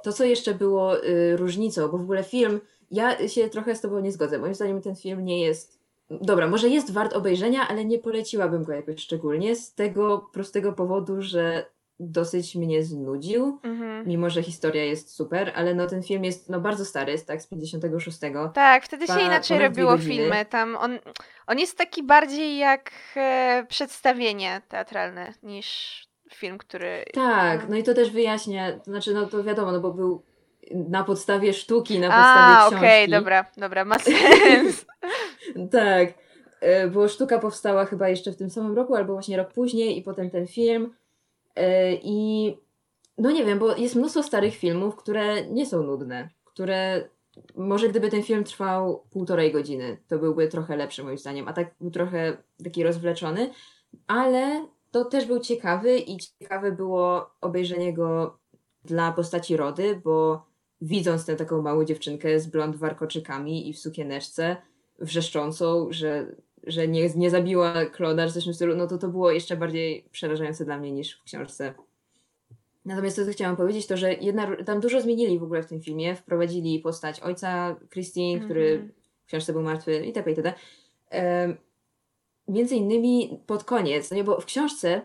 [0.03, 2.59] To, co jeszcze było y, różnicą, bo w ogóle film,
[2.91, 4.39] ja się trochę z tobą nie zgodzę.
[4.39, 5.79] Moim zdaniem ten film nie jest.
[6.09, 11.21] Dobra, może jest wart obejrzenia, ale nie poleciłabym go jakoś szczególnie z tego prostego powodu,
[11.21, 11.65] że
[11.99, 14.07] dosyć mnie znudził, Mhm.
[14.07, 17.41] mimo że historia jest super, ale no ten film jest no bardzo stary, jest tak
[17.41, 18.19] z 56.
[18.53, 20.45] Tak, wtedy się Trwa inaczej robiło filmy.
[20.45, 20.99] Tam on,
[21.47, 25.99] on jest taki bardziej jak e, przedstawienie teatralne niż
[26.33, 27.05] film, który.
[27.13, 30.21] Tak, no i to też wyjaśnia, to znaczy no to wiadomo, no bo był
[30.71, 32.75] na podstawie sztuki, na A, podstawie książki.
[32.85, 33.99] okej, dobra, dobra, ma
[34.43, 34.85] sens.
[35.71, 36.13] Tak,
[36.61, 40.01] e, bo sztuka powstała chyba jeszcze w tym samym roku, albo właśnie rok później i
[40.01, 40.93] potem ten film.
[41.55, 42.57] E, I
[43.17, 47.09] no nie wiem, bo jest mnóstwo starych filmów, które nie są nudne, które
[47.55, 51.75] może gdyby ten film trwał półtorej godziny, to byłby trochę lepszy moim zdaniem, a tak
[51.81, 53.51] był trochę taki rozwleczony,
[54.07, 58.37] ale to też był ciekawy i ciekawe było obejrzenie go
[58.85, 60.45] dla postaci Rody, bo
[60.85, 64.57] widząc tę taką małą dziewczynkę z blond warkoczykami i w sukieneczce,
[64.99, 69.07] wrzeszczącą, że, że nie, nie zabiła klona, czy coś w tym stylu, no to to
[69.07, 71.73] było jeszcze bardziej przerażające dla mnie niż w książce.
[72.85, 75.81] Natomiast to, co chciałam powiedzieć, to że jedna, tam dużo zmienili w ogóle w tym
[75.81, 76.15] filmie.
[76.15, 78.91] Wprowadzili postać ojca Christine, który Mhm.
[79.23, 80.29] w książce był martwy itp.
[80.29, 80.53] itd.
[81.09, 81.57] Em,
[82.47, 85.01] między innymi pod koniec, no nie, bo w książce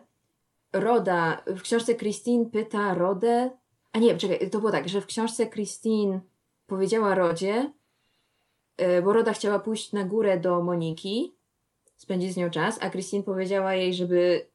[0.73, 3.51] Roda, w książce Christine pyta Rodę,
[3.93, 6.21] a nie, czekaj, to było tak, że w książce Christine
[6.67, 7.73] powiedziała Rodzie,
[8.77, 11.35] e, bo Roda chciała pójść na górę do Moniki,
[11.97, 14.47] spędzić z nią czas, a Christine powiedziała jej, żeby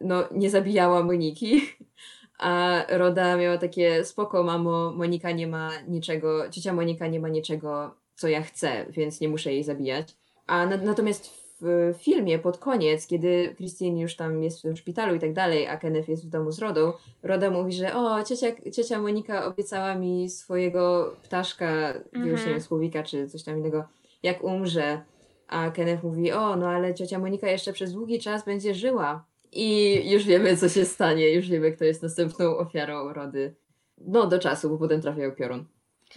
[0.00, 1.60] no, nie zabijała Moniki,
[2.38, 7.94] a Roda miała takie spoko, mamo, Monika nie ma niczego, ciocia Monika nie ma niczego,
[8.14, 10.16] co ja chcę, więc nie muszę jej zabijać.
[10.46, 15.14] A na, natomiast w filmie pod koniec, kiedy Christine już tam jest w tym szpitalu
[15.14, 16.92] i tak dalej, a Kenneth jest w domu z Rodą,
[17.22, 22.48] Roda mówi, że o, ciocia, ciocia Monika obiecała mi swojego ptaszka, już nie Mhm.
[22.50, 23.84] wiem, słowika czy coś tam innego,
[24.22, 25.02] jak umrze.
[25.48, 29.24] A Kenneth mówi, o, no ale ciocia Monika jeszcze przez długi czas będzie żyła.
[29.52, 33.54] I już wiemy, co się stanie, już wiemy, kto jest następną ofiarą Rody.
[33.98, 35.64] No, do czasu, bo potem trafiał piorun.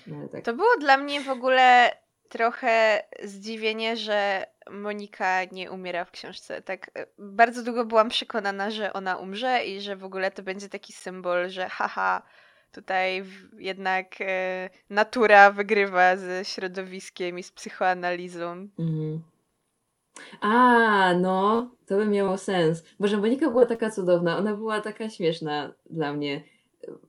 [0.07, 0.45] No, tak.
[0.45, 1.91] To było dla mnie w ogóle
[2.35, 6.61] trochę zdziwienie, że Monika nie umiera w książce.
[6.61, 10.69] Tak e, bardzo długo byłam przekonana, że ona umrze i że w ogóle to będzie
[10.69, 12.21] taki symbol, że haha,
[12.71, 13.23] tutaj
[13.57, 18.67] jednak e, natura wygrywa ze środowiskiem i z psychoanalizą.
[18.79, 19.21] Mhm.
[20.41, 22.83] A, no, to by miało sens.
[22.99, 26.43] Boże, Monika była taka cudowna, ona była taka śmieszna dla mnie.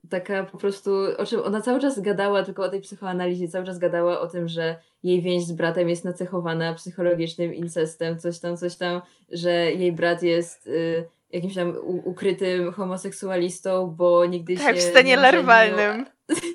[0.09, 3.79] Taka po prostu, o czym ona cały czas gadała, tylko o tej psychoanalizie, cały czas
[3.79, 8.75] gadała o tym, że jej więź z bratem jest nacechowana psychologicznym incestem, coś tam, coś
[8.75, 9.01] tam,
[9.31, 11.73] że jej brat jest y, jakimś tam
[12.03, 16.05] ukrytym homoseksualistą, bo nigdy Tak, się w stanie larwalnym.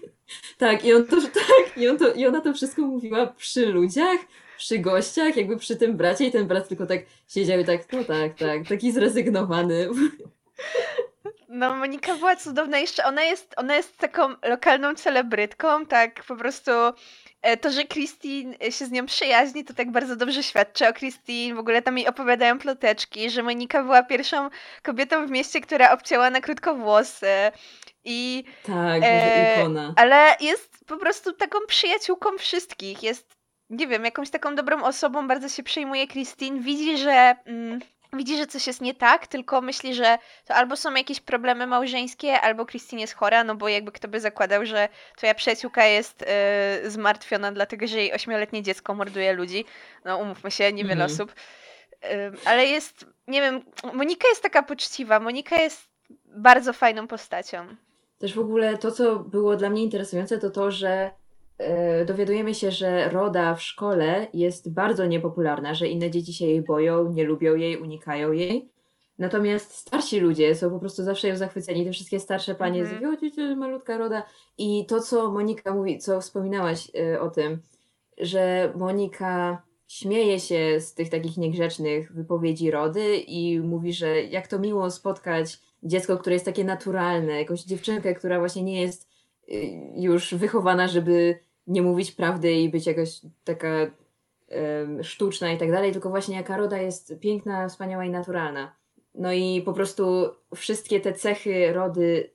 [0.58, 1.16] Tak, i on to,
[1.48, 4.18] tak, i, on to, i ona to wszystko mówiła przy ludziach,
[4.58, 8.04] przy gościach, jakby przy tym bracie, i ten brat tylko tak siedział i tak, no
[8.04, 9.88] tak, tak, taki zrezygnowany.
[11.54, 12.78] No, Monika była cudowna.
[12.78, 16.70] Jeszcze ona jest, ona jest taką lokalną celebrytką, tak po prostu
[17.42, 21.54] e, to, że Christine się z nią przyjaźni, to tak bardzo dobrze świadczy o Christine.
[21.54, 24.50] W ogóle tam jej opowiadają ploteczki, że Monika była pierwszą
[24.82, 27.26] kobietą w mieście, która obcięła na krótko włosy.
[28.04, 29.94] I, Tak, E, ikona.
[29.96, 33.02] ale jest po prostu taką przyjaciółką wszystkich.
[33.02, 33.36] Jest,
[33.70, 36.60] nie wiem, jakąś taką dobrą osobą, bardzo się przejmuje Christine.
[36.60, 37.34] Widzi, że...
[37.44, 37.80] Mm,
[38.16, 42.40] Widzi, że coś jest nie tak, tylko myśli, że to albo są jakieś problemy małżeńskie,
[42.40, 46.90] albo Christine jest chora, no bo jakby kto by zakładał, że twoja przyjaciółka jest e,
[46.90, 49.64] zmartwiona, dlatego że jej ośmioletnie dziecko morduje ludzi.
[50.04, 51.10] No umówmy się, niewiele Mhm.
[51.10, 51.34] osób.
[52.12, 55.88] Ym, ale jest, nie wiem, Monika jest taka poczciwa, Monika jest
[56.26, 57.66] bardzo fajną postacią.
[58.18, 61.10] Też w ogóle to, co było dla mnie interesujące, to to, że
[62.06, 67.12] dowiadujemy się, że Roda w szkole jest bardzo niepopularna, że inne dzieci się jej boją,
[67.12, 68.68] nie lubią jej, unikają jej.
[69.18, 71.84] Natomiast starsi ludzie są po prostu zawsze ją zachwyceni.
[71.84, 73.16] Te wszystkie starsze panie Mhm.
[73.16, 74.22] z takiego, malutka roda.
[74.58, 77.60] I to, co Monika mówi, co wspominałaś y, o tym,
[78.18, 84.58] że Monika śmieje się z tych takich niegrzecznych wypowiedzi Rody i mówi, że jak to
[84.58, 89.08] miło spotkać dziecko, które jest takie naturalne, jakąś dziewczynkę, która właśnie nie jest
[89.48, 89.52] y,
[89.96, 93.90] już wychowana, żeby nie mówić prawdy i być jakoś taka
[95.02, 98.76] sztuczna i tak dalej, tylko właśnie jaka Roda jest piękna, wspaniała i naturalna.
[99.14, 102.30] No i po prostu wszystkie te cechy Rody,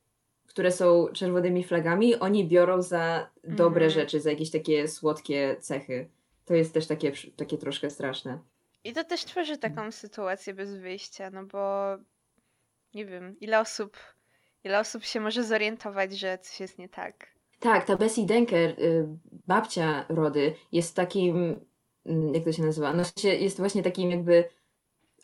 [0.48, 3.90] które są czerwonymi flagami, oni biorą za dobre Mhm.
[4.02, 6.10] rzeczy, za jakieś takie słodkie cechy.
[6.46, 8.40] To jest też takie, takie troszkę straszne.
[8.84, 11.86] I to też tworzy taką sytuację bez wyjścia, no bo
[12.94, 13.98] nie wiem, ile osób,
[14.64, 17.28] ile osób się może zorientować, że coś jest nie tak.
[17.60, 19.08] Tak, ta Bessie Denker, y,
[19.48, 21.60] babcia Rody, jest takim,
[22.06, 22.94] mm, jak to się nazywa?
[22.94, 23.04] No,
[23.40, 24.44] jest właśnie takim jakby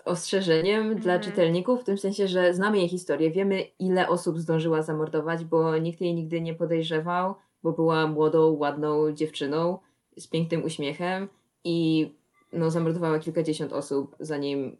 [0.06, 1.22] ostrzeżeniem dla Mhm.
[1.32, 6.02] czytelników, w tym sensie, że znamy jej historię, wiemy ile osób zdążyła zamordować, bo nikt
[6.02, 9.78] jej nigdy nie podejrzewał, bo była młodą, ładną dziewczyną
[10.18, 11.30] z pięknym uśmiechem
[11.64, 12.10] i
[12.54, 14.78] no, zamordowała kilkadziesiąt osób, zanim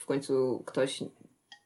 [0.00, 1.04] w końcu ktoś,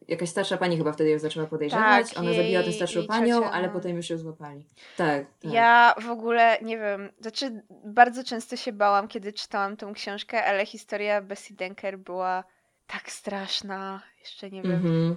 [0.09, 3.09] jakaś starsza pani chyba wtedy ją zaczęła podejrzewać, Tak, ona zabiła tę jej- starszą jej
[3.09, 3.72] panią, ciocia, ale no.
[3.72, 4.66] potem już ją złapali.
[4.96, 5.53] Tak, tak.
[5.53, 10.66] Ja w ogóle nie wiem, znaczy bardzo często się bałam, kiedy czytałam tą książkę, ale
[10.66, 12.44] historia Bessie Denker była
[12.86, 15.16] tak straszna, jeszcze nie wiem, Mhm,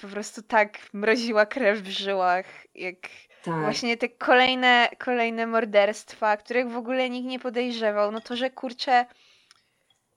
[0.00, 2.96] po prostu tak mroziła krew w żyłach, jak
[3.44, 3.60] tak.
[3.60, 9.06] właśnie te kolejne, kolejne morderstwa, których w ogóle nikt nie podejrzewał, no to, że kurczę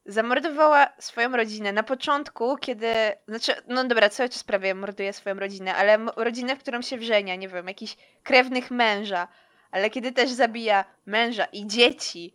[0.05, 2.93] zamordowała swoją rodzinę na początku, kiedy,
[3.27, 7.35] znaczy, no dobra, cały czas prawie morduje swoją rodzinę, ale rodzinę, w którą się wrzenia,
[7.35, 9.27] nie wiem, jakichś krewnych męża,
[9.71, 12.33] ale kiedy też zabija męża i dzieci,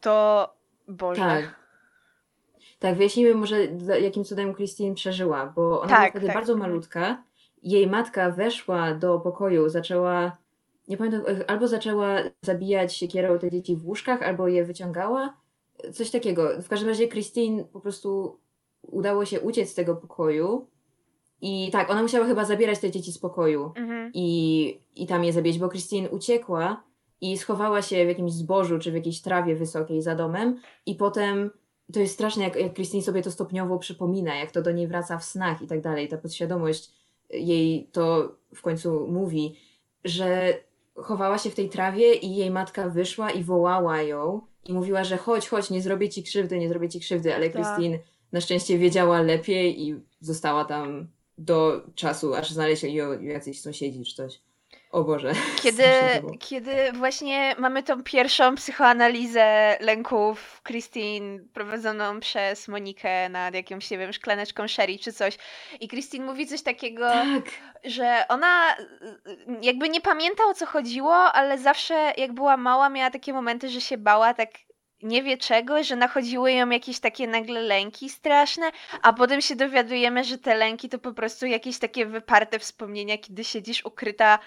[0.00, 0.48] to
[0.88, 1.20] Boże.
[1.20, 1.60] Tak.
[2.78, 3.56] Tak, wyjaśnijmy może,
[4.00, 7.22] jakim cudem Christine przeżyła, bo ona Tak, była wtedy tak, bardzo malutka.
[7.62, 10.36] Jej matka weszła do pokoju, zaczęła,
[10.88, 15.34] nie pamiętam, e, albo zaczęła zabijać siekierą te dzieci w łóżkach, albo je wyciągała.
[15.92, 16.62] Coś takiego.
[16.62, 18.38] W każdym razie Christine po prostu
[18.82, 20.66] udało się uciec z tego pokoju.
[21.42, 24.10] I tak, ona musiała chyba zabierać te dzieci z pokoju Mhm.
[24.14, 26.82] i, i tam je zabijać, bo Christine uciekła
[27.20, 31.50] i schowała się w jakimś zbożu czy w jakiejś trawie wysokiej za domem i potem
[31.92, 35.18] to jest straszne, jak, jak Christine sobie to stopniowo przypomina, jak to do niej wraca
[35.18, 36.08] w snach i tak dalej.
[36.08, 36.90] Ta podświadomość
[37.30, 39.56] jej to w końcu mówi,
[40.04, 40.54] że
[40.94, 45.16] chowała się w tej trawie i jej matka wyszła i wołała ją i mówiła, że
[45.16, 47.62] chodź, chodź, nie zrobię ci krzywdy, nie zrobię ci krzywdy, ale Tak.
[47.62, 47.98] Christine
[48.32, 51.08] na szczęście wiedziała lepiej i została tam
[51.38, 54.40] do czasu, aż znaleźli ją jacyś sąsiedzi czy coś.
[54.90, 55.32] O Boże.
[55.62, 55.84] Kiedy,
[56.48, 64.12] kiedy właśnie mamy tą pierwszą psychoanalizę lęków Christine prowadzoną przez Monikę nad jakąś, nie wiem,
[64.12, 65.38] szklaneczką sherry czy coś.
[65.80, 67.44] I Christine mówi coś takiego, Tak,
[67.84, 68.82] że ona y,
[69.30, 73.68] y, jakby nie pamięta o co chodziło, ale zawsze jak była mała miała takie momenty,
[73.68, 74.50] że się bała tak
[75.02, 78.70] nie wie czego, że nachodziły ją jakieś takie nagle lęki straszne,
[79.02, 83.44] a potem się dowiadujemy, że te lęki to po prostu jakieś takie wyparte wspomnienia, kiedy
[83.44, 84.38] siedzisz ukryta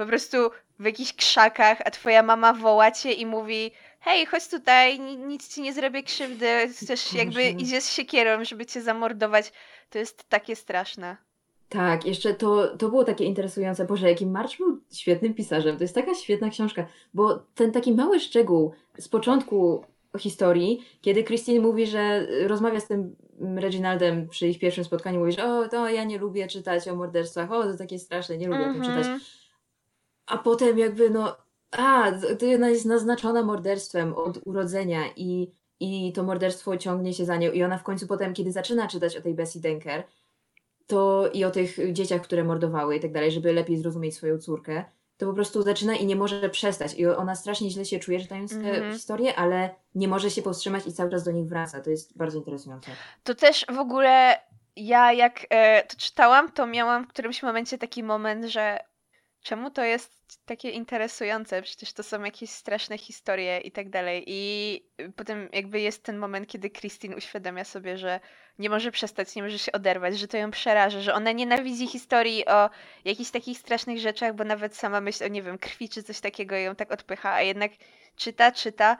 [0.00, 0.36] po prostu
[0.78, 3.70] w jakichś krzakach, a twoja mama woła cię i mówi
[4.00, 8.66] hej, chodź tutaj, ni- nic ci nie zrobię krzywdy, chcesz jakby idzie z siekierą, żeby
[8.66, 9.52] cię zamordować.
[9.90, 11.16] To jest takie straszne.
[11.68, 13.84] tak, jeszcze to, to było takie interesujące.
[13.84, 15.76] Boże, jaki March był świetnym pisarzem.
[15.76, 19.84] To jest taka świetna książka, bo ten taki mały szczegół z początku
[20.18, 23.16] historii, kiedy Christine mówi, że rozmawia z tym
[23.56, 27.52] Reginaldem przy ich pierwszym spotkaniu, mówi, że o, to ja nie lubię czytać o morderstwach,
[27.52, 29.06] o, to takie straszne, nie lubię o tym czytać.
[30.30, 31.36] A potem jakby no,
[31.70, 37.36] a, to ona jest naznaczona morderstwem od urodzenia i, i to morderstwo ciągnie się za
[37.36, 40.02] nią i ona w końcu potem, kiedy zaczyna czytać o tej Bessie Denker,
[40.86, 44.84] to i o tych dzieciach, które mordowały i tak dalej, żeby lepiej zrozumieć swoją córkę,
[45.16, 46.94] to po prostu zaczyna i nie może przestać.
[46.94, 48.92] I ona strasznie źle się czuje czytając te Mhm.
[48.92, 51.80] historie, ale nie może się powstrzymać i cały czas do nich wraca.
[51.80, 52.90] To jest bardzo interesujące.
[53.24, 54.40] To też w ogóle
[54.76, 58.78] ja jak e, to czytałam, to miałam w którymś momencie taki moment, że
[59.42, 61.62] czemu to jest takie interesujące?
[61.62, 64.24] Przecież to są jakieś straszne historie i tak dalej.
[64.26, 64.82] I
[65.16, 68.20] potem jakby jest ten moment, kiedy Christine uświadamia sobie, że
[68.58, 72.46] nie może przestać, nie może się oderwać, że to ją przeraża, że ona nienawidzi historii
[72.46, 72.70] o
[73.04, 76.56] jakichś takich strasznych rzeczach, bo nawet sama myśl o, nie wiem, krwi czy coś takiego
[76.56, 77.72] ją tak odpycha, a jednak
[78.16, 78.96] czyta, czyta,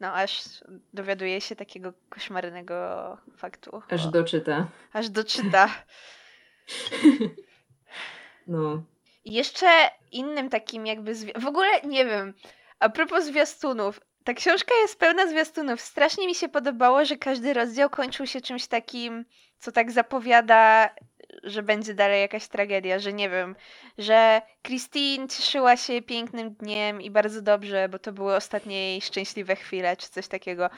[0.00, 0.44] no aż
[0.92, 3.82] dowiaduje się takiego koszmarnego faktu.
[3.90, 4.68] Aż doczyta.
[4.92, 5.68] aż doczyta.
[8.46, 8.82] No.
[9.24, 9.66] Jeszcze
[10.12, 11.14] innym takim jakby...
[11.14, 12.34] Zwi- w ogóle nie wiem,
[12.78, 15.80] a propos zwiastunów, Ta książka jest pełna zwiastunów.
[15.80, 19.24] Strasznie mi się podobało, że każdy rozdział kończył się czymś takim,
[19.58, 20.90] co tak zapowiada
[21.42, 23.56] że będzie dalej jakaś tragedia, że nie wiem,
[23.98, 29.56] że Christine cieszyła się pięknym dniem i bardzo dobrze, bo to były ostatnie jej szczęśliwe
[29.56, 30.70] chwile, czy coś takiego.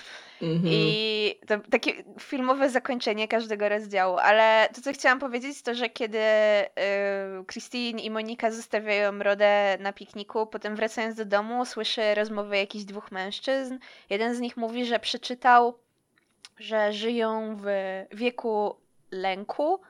[0.43, 0.61] Mm-hmm.
[0.65, 6.19] I to takie filmowe zakończenie każdego rozdziału, ale to, co chciałam powiedzieć, to, że kiedy
[6.19, 12.85] y, Christine i Monika zostawiają Rodę na pikniku, potem wracając do domu, słyszy rozmowę jakichś
[12.85, 13.79] dwóch mężczyzn.
[14.11, 15.79] Jeden z nich mówi, że przeczytał,
[16.59, 17.67] że żyją w
[18.13, 18.77] wieku
[19.11, 19.81] lęku,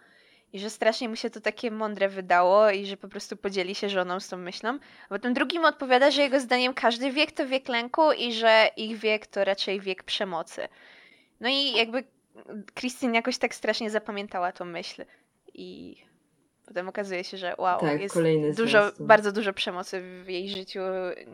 [0.55, 3.89] i że strasznie mu się to takie mądre wydało i że po prostu podzieli się
[3.89, 4.79] żoną z tą myślą.
[5.05, 8.69] A potem drugi mu odpowiada, że jego zdaniem każdy wiek to wiek lęku i że
[8.77, 10.69] ich wiek to raczej wiek przemocy.
[11.41, 12.05] No i jakby
[12.79, 15.05] Christine jakoś tak strasznie zapamiętała tą myśl
[15.55, 15.97] i
[16.67, 18.17] potem okazuje się, że wow, tak, jest
[18.57, 20.81] dużo, bardzo dużo przemocy w jej życiu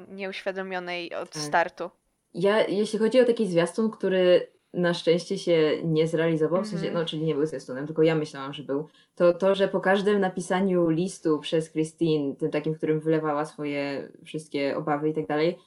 [0.09, 1.43] nieuświadomionej od tak.
[1.43, 1.91] startu.
[2.35, 6.95] Ja, jeśli chodzi o taki zwiastun, który na szczęście się nie zrealizował, w sensie, mhm.
[6.95, 10.21] no czyli nie był zwiastunem, tylko ja myślałam, że był, to to, że po każdym
[10.21, 15.59] napisaniu listu przez Christine, tym takim, w którym wylewała swoje wszystkie obawy i tak dalej,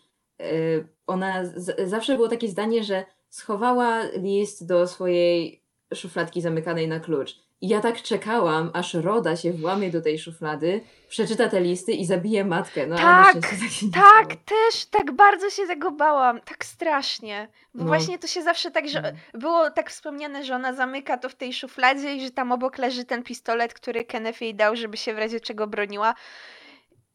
[0.41, 0.45] e,
[1.07, 7.39] ona z- zawsze było takie zdanie, że schowała list do swojej szufladki zamykanej na klucz.
[7.61, 12.05] I ja tak czekałam, aż Roda się włamie do tej szuflady, przeczyta te listy i
[12.05, 12.87] zabije matkę.
[12.87, 13.41] No, tak, tak,
[13.93, 17.47] tak też, tak bardzo się tego bałam, tak strasznie.
[17.73, 17.87] Bo no.
[17.87, 19.39] właśnie to się zawsze tak, że no.
[19.39, 23.05] było tak wspomniane, że ona zamyka to w tej szufladzie i że tam obok leży
[23.05, 26.15] ten pistolet, który Kenneth jej dał, żeby się w razie czego broniła.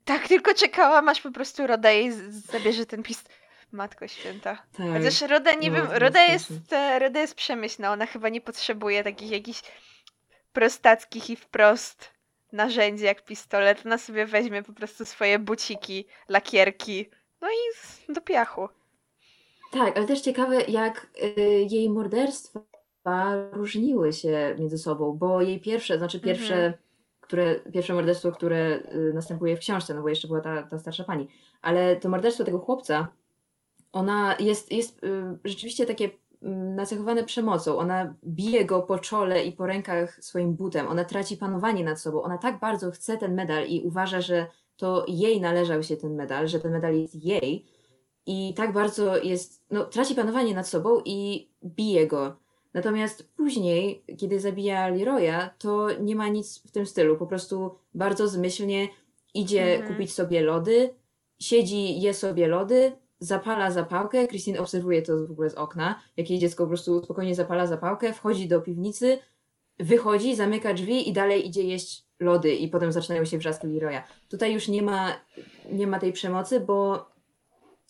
[0.04, 3.38] Tak, tylko czekałam, aż po prostu Roda jej zabierze ten pistolet.
[3.72, 4.58] Matko święta.
[4.76, 4.86] Tak.
[4.92, 6.52] Chociaż Roda, nie no, wiem, Roda jest,
[6.98, 9.62] Roda jest przemyślna, ona chyba nie potrzebuje takich jakichś
[10.58, 12.10] prostackich i wprost
[12.52, 13.86] narzędzi jak pistolet.
[13.86, 18.68] Ona sobie weźmie po prostu swoje buciki, lakierki, no i do piachu.
[19.72, 21.06] Tak, ale też ciekawe, jak
[21.38, 22.60] y, jej morderstwa
[23.52, 26.74] różniły się między sobą, bo jej pierwsze, znaczy pierwsze, mhm.
[27.20, 31.04] które, pierwsze morderstwo, które y, następuje w książce, no bo jeszcze była ta, ta starsza
[31.04, 31.28] pani,
[31.62, 33.08] ale to morderstwo tego chłopca,
[33.92, 36.10] ona jest, jest y, rzeczywiście takie
[36.42, 37.78] nacechowane przemocą.
[37.78, 40.88] Ona bije go po czole i po rękach swoim butem.
[40.88, 42.22] Ona traci panowanie nad sobą.
[42.22, 46.48] Ona tak bardzo chce ten medal i uważa, że to jej należał się ten medal,
[46.48, 47.66] że ten medal jest jej.
[48.26, 52.36] I tak bardzo jest, no, traci panowanie nad sobą i bije go.
[52.74, 57.16] Natomiast później, kiedy zabija Leroya, to nie ma nic w tym stylu.
[57.16, 58.88] Po prostu bardzo zmyślnie
[59.34, 59.92] idzie mhm.
[59.92, 60.94] kupić sobie lody,
[61.40, 66.38] siedzi, je sobie lody, zapala zapałkę, Christine obserwuje to w ogóle z okna, jak jej
[66.38, 69.18] dziecko po prostu spokojnie zapala zapałkę, wchodzi do piwnicy,
[69.78, 74.02] wychodzi, zamyka drzwi i dalej idzie jeść lody i potem zaczynają się wrzaski Leroya.
[74.28, 75.12] Tutaj już nie ma,
[75.72, 77.08] nie ma tej przemocy, bo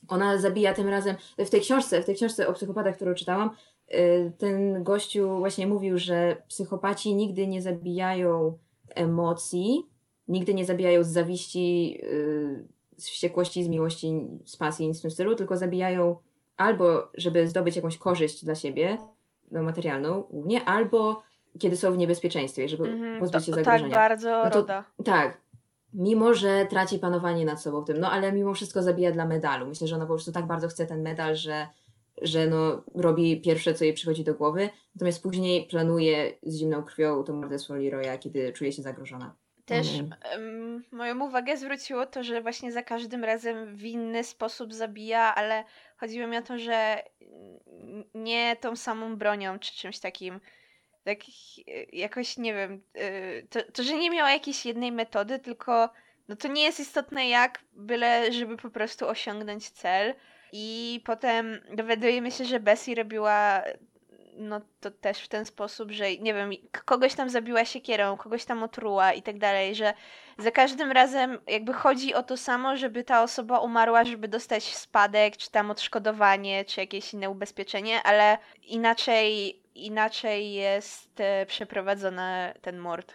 [0.09, 3.51] ona zabija tym razem, w tej książce, w tej książce o psychopatach, którą czytałam,
[3.95, 8.59] y, ten gościu właśnie mówił, że psychopaci nigdy nie zabijają
[8.95, 9.87] emocji,
[10.29, 12.69] nigdy nie zabijają z zawiści, y,
[12.99, 16.17] z wściekłości, z miłości, z pasji, nic w tym stylu, tylko zabijają
[16.57, 18.99] albo, żeby zdobyć jakąś korzyść dla siebie,
[19.51, 21.23] no, materialną głównie, albo
[21.59, 23.95] kiedy są w niebezpieczeństwie, żeby mm, pozbyć się zagrożenia.
[23.95, 24.85] Tak, bardzo no to, roda.
[25.05, 25.41] Tak.
[25.95, 29.67] Mimo, że traci panowanie nad sobą w tym, no ale mimo wszystko zabija dla medalu.
[29.67, 31.67] Myślę, że ona po prostu tak bardzo chce ten medal, że,
[32.23, 37.25] że no, robi pierwsze, co jej przychodzi do głowy, natomiast później planuje z zimną krwią
[37.25, 39.35] to morderstwo Leroya, kiedy czuje się zagrożona.
[39.69, 39.87] Też
[40.33, 45.65] um, moją uwagę zwróciło to, że właśnie za każdym razem w inny sposób zabija, ale
[45.97, 47.03] chodziło mi o to, że
[48.15, 50.41] nie tą samą bronią czy czymś takim.
[51.05, 51.19] Tak
[51.93, 55.91] jakoś nie wiem, y, to, to, że nie miała jakiejś jednej metody, tylko
[56.29, 60.15] no to nie jest istotne jak, byle żeby po prostu osiągnąć cel.
[60.53, 63.63] I potem dowiadujemy się, że Bessie robiła
[64.39, 66.51] no to też w ten sposób, że nie wiem,
[66.85, 69.95] kogoś tam zabiła siekierą, kogoś tam otruła i tak dalej, że
[70.39, 75.37] za każdym razem jakby chodzi o to samo, żeby ta osoba umarła, żeby dostać spadek,
[75.37, 83.15] czy tam odszkodowanie, czy jakieś inne ubezpieczenie, ale inaczej, inaczej jest e, przeprowadzony ten mord.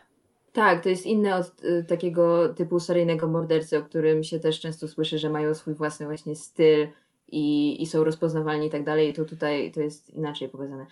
[0.53, 4.88] Tak, to jest inne od y, takiego typu seryjnego mordercy, o którym się też często
[4.88, 6.88] słyszy, że mają swój własny właśnie styl,
[7.34, 10.86] i, i są rozpoznawalni i tak dalej, to tutaj to jest inaczej pokazane.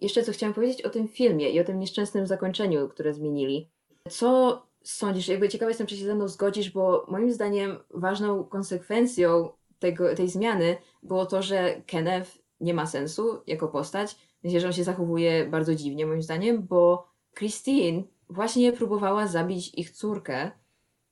[0.00, 3.68] Jeszcze co chciałam powiedzieć o tym filmie i o tym nieszczęsnym zakończeniu, które zmienili.
[4.10, 5.28] Co sądzisz?
[5.28, 10.28] Jakby ciekawa jestem, czy się ze mną zgodzisz, bo moim zdaniem ważną konsekwencją tego, tej
[10.28, 14.16] zmiany było to, że Kenneth nie ma sensu jako postać.
[14.44, 19.90] Myślę, że on się zachowuje bardzo dziwnie, moim zdaniem, bo Christine właśnie próbowała zabić ich
[19.90, 20.50] córkę,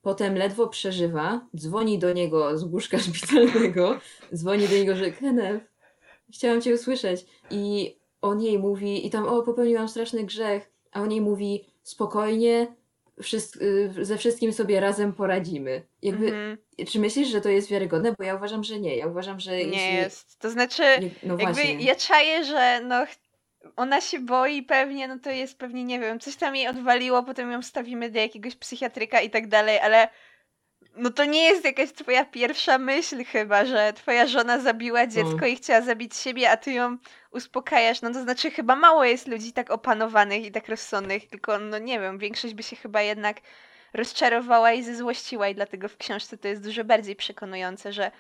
[0.07, 4.01] Potem ledwo przeżywa, dzwoni do niego z łóżka szpitalnego,
[4.35, 5.65] dzwoni do niego, że Kenneth,
[6.33, 7.27] chciałam cię usłyszeć.
[7.51, 12.75] I on jej mówi, i tam, o, popełniłam straszny grzech, a on jej mówi, spokojnie,
[13.23, 15.83] wszyst y, ze wszystkim sobie razem poradzimy.
[16.03, 16.59] Jakby, mhm.
[16.89, 18.15] czy myślisz, że to jest wiarygodne?
[18.19, 18.97] Bo ja uważam, że nie.
[18.97, 19.95] Ja uważam, że nie jeśli...
[19.95, 20.39] jest.
[20.39, 23.07] To znaczy, nie, no jakby ja czaję, że no
[23.77, 27.51] ona się boi pewnie, no to jest pewnie, nie wiem, coś tam jej odwaliło, potem
[27.53, 30.09] ją stawimy do jakiegoś psychiatryka i tak dalej, ale
[30.97, 35.49] no to nie jest jakaś twoja pierwsza myśl chyba, że twoja żona zabiła dziecko mm.
[35.49, 36.97] i chciała zabić siebie, a ty ją
[37.31, 38.03] uspokajasz.
[38.03, 42.01] No to znaczy chyba mało jest ludzi tak opanowanych i tak rozsądnych, tylko no nie
[42.01, 43.37] wiem, większość by się chyba jednak
[43.95, 48.11] rozczarowała i zezłościła i dlatego w książce to jest dużo bardziej przekonujące, że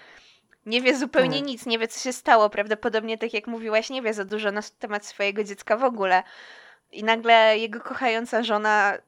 [0.66, 1.46] nie wie zupełnie tak.
[1.46, 2.50] nic, nie wie co się stało.
[2.50, 6.22] Prawdopodobnie, tak jak mówiłaś, nie wie za dużo na temat swojego dziecka w ogóle.
[6.92, 8.98] I nagle jego kochająca żona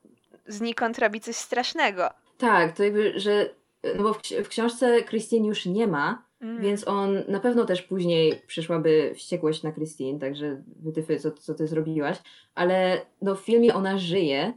[0.47, 2.11] znikąd robi coś strasznego.
[2.39, 3.51] Tak, to jakby, że
[3.97, 6.63] no bo w, w książce Christine już nie ma, mm.
[6.63, 11.67] więc on na pewno też później przyszłaby wściekłość na Christine, także wytyfy, co, co ty
[11.67, 12.19] zrobiłaś,
[12.55, 14.53] ale no w filmie ona żyje,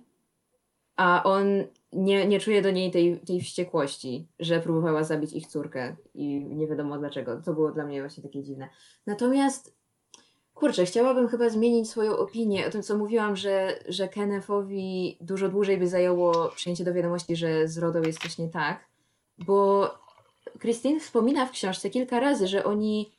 [0.96, 5.96] a on nie, nie czuje do niej tej, tej wściekłości, że próbowała zabić ich córkę
[6.14, 7.42] i nie wiadomo dlaczego.
[7.42, 8.70] To było dla mnie właśnie takie dziwne.
[9.08, 9.76] Natomiast
[10.54, 15.78] kurczę, chciałabym chyba zmienić swoją opinię o tym, co mówiłam, że, że Kennethowi dużo dłużej
[15.78, 18.86] by zajęło przyjęcie do wiadomości, że z Rodą jest coś nie tak,
[19.38, 19.90] bo
[20.60, 23.12] Christine wspomina w książce kilka razy, że oni,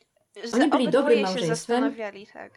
[0.45, 1.49] że oni byli dobrym małżeństwem.
[1.49, 2.53] Się zastanawiali, tak.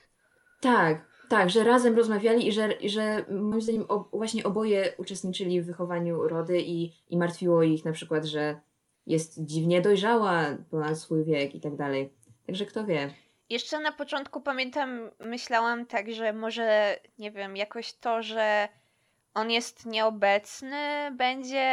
[0.61, 6.28] Tak, tak, że razem rozmawiali i że, że moim zdaniem właśnie oboje uczestniczyli w wychowaniu
[6.28, 8.60] Rody i, i martwiło ich na przykład, że
[9.08, 12.10] jest dziwnie dojrzała ponad swój wiek i tak dalej.
[12.46, 13.14] Także kto wie.
[13.50, 18.70] Jeszcze na początku pamiętam, myślałam tak, że może, nie wiem, jakoś to, że
[19.34, 21.68] on jest nieobecny, będzie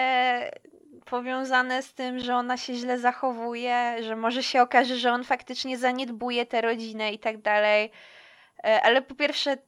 [1.04, 5.78] powiązane z tym, że ona się źle zachowuje, że może się okaże, że on faktycznie
[5.78, 7.90] zaniedbuje tę rodzinę i tak dalej.
[8.64, 9.58] E, ale po pierwsze,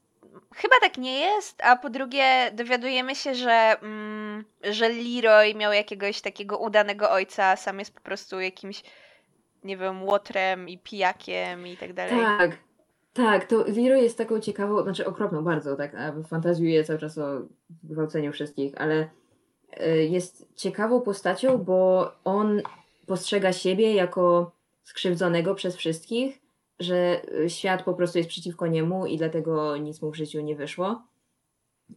[0.54, 6.20] chyba tak nie jest, a po drugie dowiadujemy się, że, mm, że Leroy miał jakiegoś
[6.20, 8.82] takiego udanego ojca, a sam jest po prostu jakimś,
[9.64, 12.20] nie wiem, łotrem i pijakiem i tak dalej.
[12.20, 12.58] Tak,
[13.12, 15.96] tak, to Leroy jest taką ciekawą, znaczy okropną bardzo, tak,
[16.28, 17.40] fantazjuje cały czas o
[17.84, 19.08] gwałceniu wszystkich, ale
[19.72, 22.62] e, jest ciekawą postacią, bo on
[23.06, 26.43] postrzega siebie jako skrzywdzonego przez wszystkich
[26.78, 30.56] że y, świat po prostu jest przeciwko niemu i dlatego nic mu w życiu nie
[30.56, 31.02] wyszło.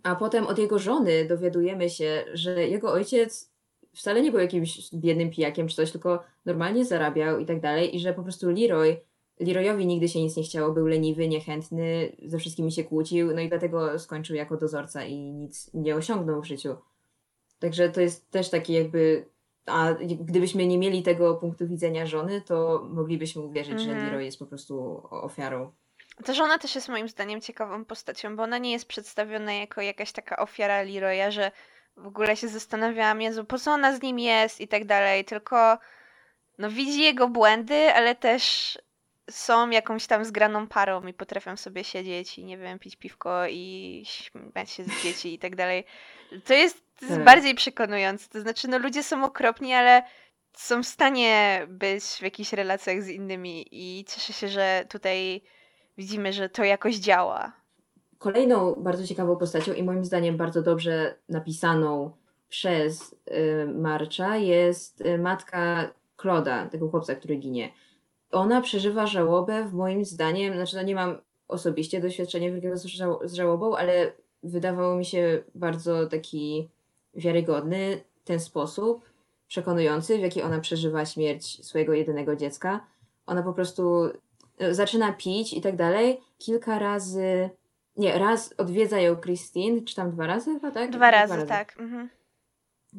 [0.04, 3.52] A potem od jego żony dowiadujemy się, że jego ojciec
[3.96, 8.00] wcale nie był jakimś biednym pijakiem czy coś, tylko normalnie zarabiał i tak dalej i
[8.00, 9.02] że po prostu Leroy,
[9.40, 13.50] Leroyowi nigdy się nic nie chciało, był leniwy, niechętny, ze wszystkimi się kłócił, no i
[13.50, 16.76] dlatego skończył jako dozorca i nic nie osiągnął w życiu.
[17.60, 19.26] Także to jest też taki jakby
[19.68, 24.06] a gdybyśmy nie mieli tego punktu widzenia żony, to moglibyśmy uwierzyć, że mhm.
[24.06, 25.72] Leroy jest po prostu ofiarą.
[26.26, 30.12] Ta żona też jest moim zdaniem ciekawą postacią, bo ona nie jest przedstawiona jako jakaś
[30.12, 31.52] taka ofiara Leroya, że
[31.98, 35.78] w ogóle się zastanawiałam, Jezu, po co ona z nim jest i tak dalej, tylko
[36.58, 38.78] no widzi jego błędy, ale też
[39.30, 44.04] są jakąś tam zgraną parą i potrafią sobie siedzieć i nie wiem, pić piwko i
[44.06, 45.86] śmiać się z dzieci i tak dalej.
[46.46, 47.26] To jest, to jest tak.
[47.26, 48.30] bardziej przekonujące.
[48.30, 50.04] To znaczy, no ludzie są okropni, ale
[50.54, 55.42] są w stanie być w jakichś relacjach z innymi i cieszę się, że tutaj
[55.98, 57.52] widzimy, że to jakoś działa.
[58.18, 62.12] Kolejną bardzo ciekawą postacią i moim zdaniem bardzo dobrze napisaną
[62.50, 67.72] przez y, Marcza jest y, matka Kloda, tego chłopca, który ginie
[68.32, 71.18] ona przeżywa żałobę, w moim zdaniem, znaczy no nie mam
[71.48, 72.78] osobiście doświadczenia wielkiego
[73.24, 74.12] z żałobą, ale
[74.44, 76.70] wydawało mi się bardzo taki
[77.14, 79.06] wiarygodny ten sposób,
[79.48, 82.86] przekonujący, w jaki ona przeżywa śmierć swojego jedynego dziecka.
[83.26, 84.10] Ona po prostu
[84.58, 86.22] e, zaczyna pić i tak dalej.
[86.38, 87.50] Kilka razy,
[87.98, 90.92] nie, raz odwiedza ją Christine, czy tam dwa razy chyba, tak?
[90.92, 91.48] Dwa razy, dwa razy.
[91.48, 91.76] tak.
[91.80, 92.10] Mhm.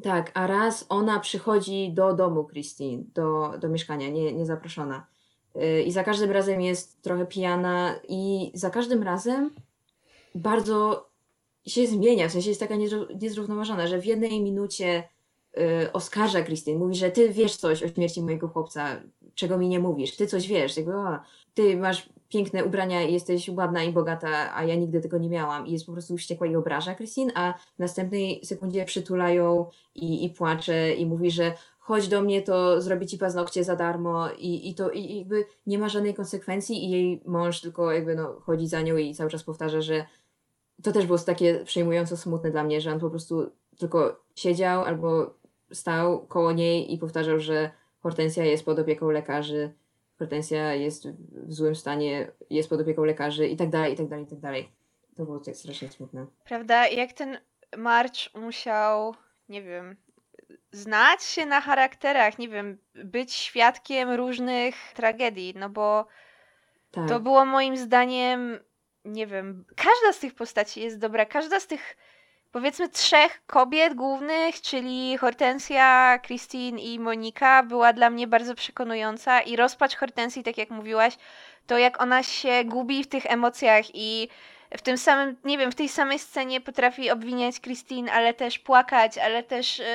[0.02, 5.06] Tak, a raz ona przychodzi do domu Christine, do, do mieszkania, nie, niezaproszona.
[5.62, 9.50] Y, i za każdym razem jest trochę pijana i za każdym razem
[10.34, 11.08] bardzo
[11.66, 12.74] się zmienia, w sensie jest taka
[13.20, 15.08] niezrównoważona, że w jednej minucie
[15.58, 19.00] y, oskarża Christine, mówi, że ty wiesz coś o śmierci mojego chłopca,
[19.34, 21.18] czego mi nie mówisz, ty coś wiesz, jakby, o,
[21.54, 25.66] ty masz piękne ubrania jesteś ładna i bogata, a ja nigdy tego nie miałam.
[25.66, 30.30] I jest po prostu wściekła i obraża Christine, a w następnej sekundzie przytulają i, i
[30.30, 31.54] płacze i mówi, że
[31.88, 35.78] chodź do mnie, to zrobię ci paznokcie za darmo i, i to i jakby nie
[35.78, 39.44] ma żadnej konsekwencji i jej mąż tylko jakby no, chodzi za nią i cały czas
[39.44, 40.06] powtarza, że
[40.82, 45.34] to też było takie przejmująco smutne dla mnie, że on po prostu tylko siedział albo
[45.72, 47.70] stał koło niej i powtarzał, że
[48.00, 49.72] Hortensja jest pod opieką lekarzy
[50.18, 54.24] Hortensja jest w złym stanie, jest pod opieką lekarzy i tak dalej, i tak dalej,
[54.24, 54.72] i tak dalej.
[55.16, 56.26] To było tak strasznie smutne.
[56.44, 56.88] Prawda?
[56.88, 57.38] Jak ten
[57.76, 59.14] March musiał,
[59.48, 59.96] nie wiem,
[60.72, 66.06] znać się na charakterach, nie wiem, być świadkiem różnych tragedii, no bo
[66.90, 67.08] Tak.
[67.08, 68.58] to było moim zdaniem,
[69.04, 71.96] nie wiem, każda z tych postaci jest dobra, każda z tych
[72.52, 79.56] powiedzmy trzech kobiet głównych, czyli Hortensja, Christine i Monika, była dla mnie bardzo przekonująca i
[79.56, 81.16] rozpacz Hortensji, tak jak mówiłaś,
[81.66, 84.28] to jak ona się gubi w tych emocjach i
[84.76, 89.18] w tym samym, nie wiem, w tej samej scenie potrafi obwiniać Christine, ale też płakać,
[89.18, 89.86] ale też, yy,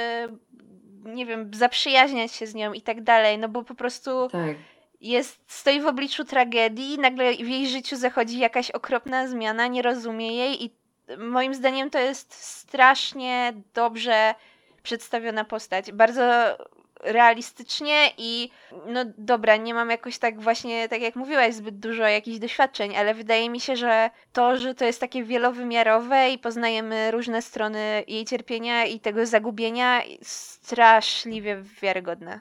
[1.13, 4.57] nie wiem, zaprzyjaźniać się z nią i tak dalej, no bo po prostu Tak.
[5.01, 10.38] jest, stoi w obliczu tragedii, nagle w jej życiu zachodzi jakaś okropna zmiana, nie rozumie
[10.38, 10.69] jej i
[11.17, 14.36] moim zdaniem to jest strasznie dobrze
[14.84, 15.91] przedstawiona postać.
[15.91, 16.24] Bardzo
[17.04, 18.49] realistycznie i
[18.88, 23.14] no dobra, nie mam jakoś tak właśnie, tak jak mówiłaś, zbyt dużo jakichś doświadczeń, ale
[23.14, 28.26] wydaje mi się, że to, że to jest takie wielowymiarowe i poznajemy różne strony jej
[28.26, 32.39] cierpienia i tego zagubienia, straszliwie wiarygodne.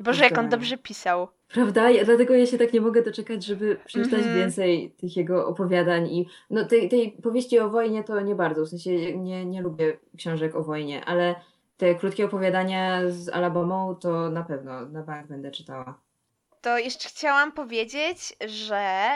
[0.00, 1.28] Boże, jak on dobrze pisał.
[1.52, 1.90] Prawda?
[1.90, 4.36] Ja, dlatego ja się tak nie mogę doczekać, żeby przeczytać Mhm.
[4.36, 8.68] więcej tych jego opowiadań i no tej, tej powieści o wojnie to nie bardzo, w
[8.68, 11.34] sensie nie, nie lubię książek o wojnie, ale
[11.82, 16.00] te krótkie opowiadania z Alabamą to na pewno, na bank będę czytała.
[16.60, 19.08] To jeszcze chciałam powiedzieć, że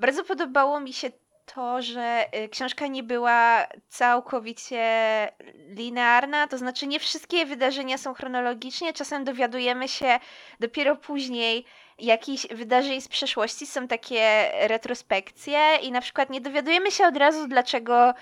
[0.00, 1.10] bardzo podobało mi się
[1.54, 4.82] to, że y, książka nie była całkowicie
[5.68, 10.18] linearna, to znaczy nie wszystkie wydarzenia są chronologicznie, czasem dowiadujemy się
[10.60, 11.64] dopiero później
[11.98, 17.48] jakichś wydarzeń z przeszłości, są takie retrospekcje i na przykład nie dowiadujemy się od razu,
[17.48, 18.14] dlaczego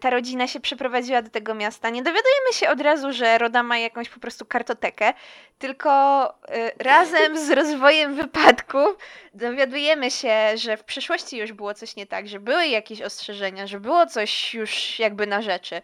[0.00, 1.90] ta rodzina się przeprowadziła do tego miasta.
[1.90, 5.14] Nie dowiadujemy się od razu, że Roda ma jakąś po prostu kartotekę,
[5.58, 5.90] tylko
[6.30, 6.34] y,
[6.78, 8.96] razem z rozwojem wypadków
[9.34, 13.80] dowiadujemy się, że w przeszłości już było coś nie tak, że były jakieś ostrzeżenia, że
[13.80, 15.82] było coś już jakby na rzeczy.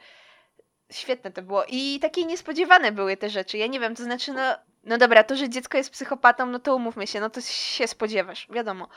[0.92, 1.64] Świetne to było.
[1.68, 3.58] I takie niespodziewane były te rzeczy.
[3.58, 4.42] Ja nie wiem, to znaczy, no,
[4.86, 8.48] no dobra, to, że dziecko jest psychopatą, no to umówmy się, no to się spodziewasz,
[8.50, 8.88] wiadomo.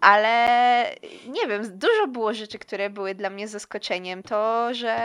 [0.00, 0.36] Ale
[1.28, 4.22] nie wiem, dużo było rzeczy, które były dla mnie zaskoczeniem.
[4.22, 4.96] To, że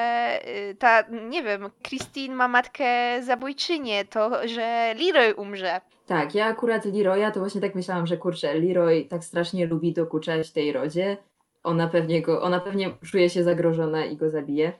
[0.71, 2.85] y, ta, nie wiem, Christine ma matkę
[3.23, 5.81] zabójczynię, to, że Leroy umrze.
[6.05, 10.51] Tak, ja akurat Leroya to właśnie tak myślałam, że kurczę, Leroy tak strasznie lubi dokuczać
[10.51, 11.17] tej rodzie.
[11.63, 14.71] Ona pewnie go, ona pewnie czuje się zagrożona i go zabije.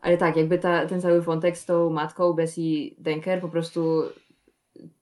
[0.00, 4.02] Ale tak, jakby ta, ten cały wątek z tą matką Bessie Denker po prostu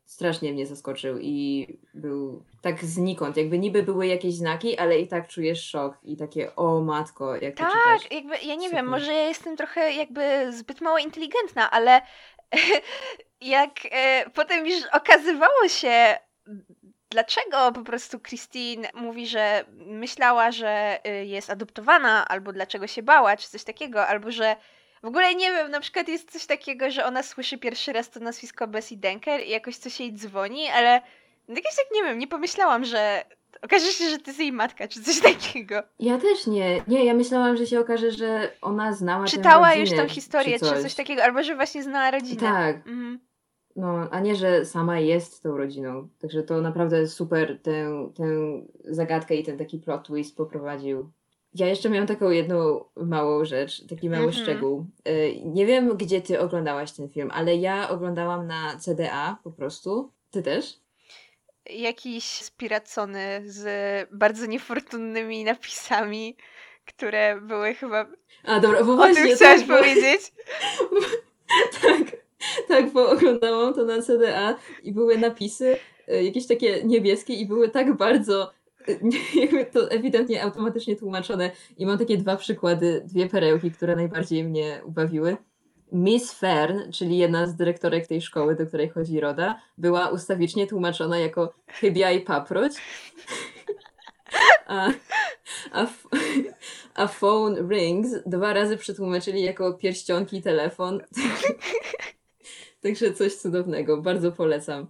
[0.07, 3.37] strasznie mnie zaskoczył i był tak znikąd.
[3.37, 7.55] Jakby niby były jakieś znaki, ale i tak czujesz szok i takie o matko, jak
[7.55, 8.13] to Tak, czytasz.
[8.13, 8.73] jakby, ja nie Super.
[8.73, 12.01] wiem, może ja jestem trochę jakby zbyt mało inteligentna, ale
[13.41, 16.17] jak e, potem już okazywało się,
[17.11, 23.37] dlaczego po prostu Christine mówi, że myślała, że y, jest adoptowana, albo dlaczego się bała,
[23.37, 24.57] czy coś takiego, albo że
[25.07, 28.21] w ogóle nie wiem, na przykład jest coś takiego, że ona słyszy pierwszy raz to
[28.21, 30.89] nazwisko Bessie Denker i jakoś coś jej dzwoni, ale
[31.49, 33.25] jakoś tak nie wiem, nie pomyślałam, że
[33.63, 35.83] okaże się, że to jest jej matka, czy coś takiego.
[36.01, 36.83] Ja też nie.
[36.89, 40.59] Nie, ja myślałam, że się okaże, że ona znała tę czytała rodzinę, już tą historię,
[40.59, 40.95] czy coś.
[40.95, 42.41] takiego, albo że właśnie znała rodzinę.
[42.41, 43.21] Tak, Mhm.
[43.77, 46.09] no, a nie, że sama jest tą rodziną.
[46.21, 48.25] Także to naprawdę super tę, tę
[48.85, 51.11] zagadkę i ten taki plot twist poprowadził.
[51.55, 54.43] Ja jeszcze miałam taką jedną małą rzecz, taki mały Mhm.
[54.45, 54.87] szczegół.
[55.09, 60.13] Y, Nie wiem, gdzie ty oglądałaś ten film, ale ja oglądałam na CDA po prostu.
[60.31, 60.75] Ty też?
[61.71, 63.65] Jakiś spiracony z
[64.13, 66.37] bardzo niefortunnymi napisami,
[66.87, 68.07] które były chyba...
[68.45, 69.23] A dobra, bo O właśnie.
[69.27, 70.21] tym chciałaś tak, bo- powiedzieć?
[71.83, 72.03] Tak,
[72.69, 75.77] tak, bo oglądałam to na CDA i były napisy
[76.09, 78.53] e, jakieś takie niebieskie i były tak bardzo
[79.73, 85.37] to ewidentnie automatycznie tłumaczone i mam takie dwa przykłady, dwie perełki, które najbardziej mnie ubawiły.
[85.93, 91.19] Miss Fern, czyli jedna z dyrektorek tej szkoły, do której chodzi Roda, była ustawicznie tłumaczona
[91.19, 92.73] jako chybia i paproć.
[94.67, 94.91] A,
[95.73, 95.87] a,
[96.95, 101.01] a phone rings dwa razy przetłumaczyli jako pierścionki, telefon.
[102.83, 104.87] Także coś cudownego, bardzo polecam.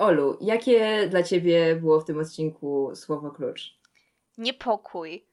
[0.00, 3.78] Olu, jakie dla ciebie było w tym odcinku słowo klucz?
[4.38, 5.24] Niepokój.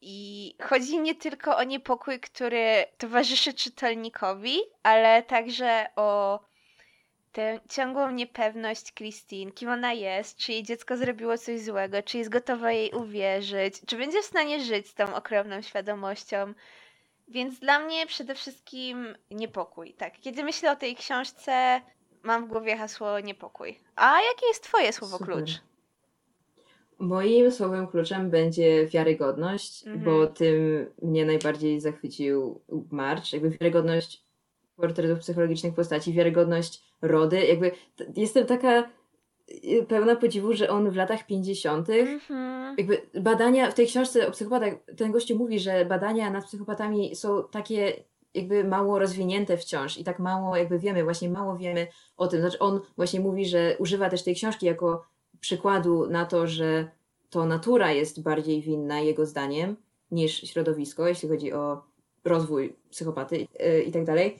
[0.00, 6.40] I chodzi nie tylko o niepokój, który towarzyszy czytelnikowi, ale także o
[7.32, 12.30] tę ciągłą niepewność Christine, kim ona jest, czy jej dziecko zrobiło coś złego, czy jest
[12.30, 16.54] gotowa jej uwierzyć, czy będzie w stanie żyć z tą okropną świadomością.
[17.28, 19.94] Więc dla mnie przede wszystkim niepokój.
[19.94, 21.80] Tak, kiedy myślę o tej książce,
[22.22, 23.78] mam w głowie hasło niepokój.
[23.96, 25.34] A jakie jest twoje słowo Super.
[25.34, 25.50] klucz?
[26.98, 30.04] Moim słowem kluczem będzie wiarygodność, Mhm.
[30.04, 32.60] bo tym mnie najbardziej zachwycił
[32.90, 33.32] March.
[33.32, 34.24] Jakby wiarygodność
[34.76, 37.46] portretów psychologicznych postaci, wiarygodność Rody.
[37.46, 37.70] Jakby
[38.16, 38.90] jestem taka
[39.64, 41.90] y, pełna podziwu, że on w latach 50.
[41.90, 42.74] Mhm.
[42.78, 47.44] jakby badania w tej książce o psychopatach, ten gościu mówi, że badania nad psychopatami są
[47.50, 47.92] takie
[48.34, 52.40] jakby mało rozwinięte wciąż i tak mało jakby wiemy, właśnie mało wiemy o tym.
[52.40, 55.04] Znaczy on właśnie mówi, że używa też tej książki jako
[55.40, 56.88] przykładu na to, że
[57.30, 59.76] to natura jest bardziej winna jego zdaniem
[60.10, 61.82] niż środowisko, jeśli chodzi o
[62.24, 64.38] rozwój psychopaty yy, i tak dalej.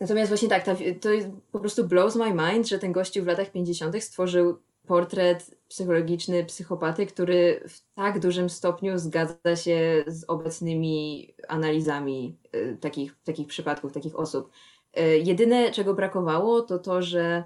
[0.00, 3.26] Natomiast właśnie tak, ta, to jest, po prostu blows my mind, że ten gościu w
[3.26, 4.04] latach 50.
[4.04, 12.76] stworzył portret psychologiczny psychopaty, który w tak dużym stopniu zgadza się z obecnymi analizami y,
[12.80, 14.50] takich, takich przypadków, takich osób.
[14.98, 17.44] Y, jedyne, czego brakowało, to to, że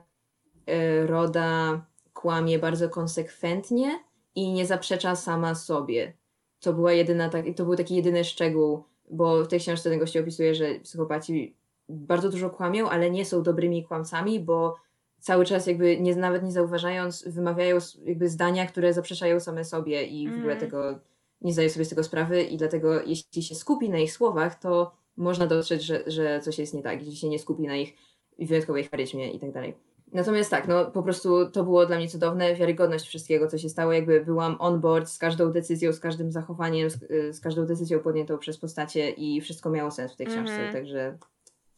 [0.70, 3.98] y, Roda kłamie bardzo konsekwentnie
[4.34, 6.16] i nie zaprzecza sama sobie.
[6.60, 10.20] To, była jedyna, tak, to był taki jedyny szczegół, bo w tej książce ten gościu
[10.20, 11.56] opisuje, że psychopaci
[11.88, 14.76] bardzo dużo kłamią, ale nie są dobrymi kłamcami, bo
[15.20, 20.28] cały czas jakby nie, nawet nie zauważając, wymawiają jakby zdania, które zaprzeczają same sobie i
[20.30, 20.70] w ogóle Mhm.
[20.70, 20.98] tego
[21.40, 24.96] nie zdają sobie z tego sprawy i dlatego jeśli się skupi na ich słowach, to
[25.16, 27.94] można dostrzec, że, że coś jest nie tak, jeśli się nie skupi na ich
[28.38, 29.74] wyjątkowej charyzmie i tak dalej.
[30.12, 33.92] Natomiast tak, no po prostu to było dla mnie cudowne, wiarygodność wszystkiego, co się stało,
[33.92, 37.98] jakby byłam on board z każdą decyzją, z każdym zachowaniem, z, y, z każdą decyzją
[38.00, 40.72] podjętą przez postacie i wszystko miało sens w tej książce, Mhm.
[40.72, 41.18] także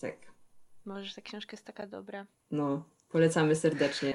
[0.00, 0.16] tak,
[0.84, 2.26] Może ta książka jest taka dobra.
[2.50, 4.12] no, polecamy serdecznie.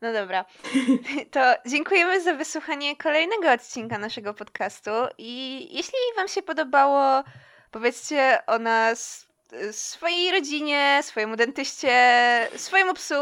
[0.00, 0.44] No dobra.
[1.30, 4.90] To dziękujemy za wysłuchanie kolejnego odcinka naszego podcastu.
[5.18, 7.24] I jeśli Wam się podobało,
[7.70, 11.92] powiedzcie o nas y, swojej rodzinie, swojemu dentyście,
[12.56, 13.14] swojemu psu,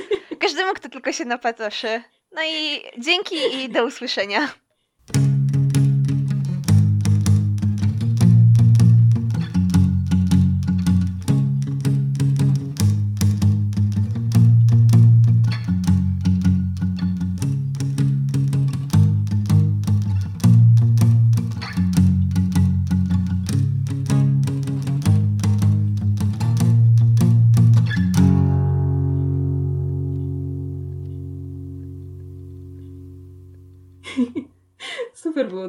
[0.40, 2.02] każdemu, kto tylko się napatoszy.
[2.32, 4.61] No i dzięki i do usłyszenia.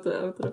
[0.04, 0.53] Super było to outro.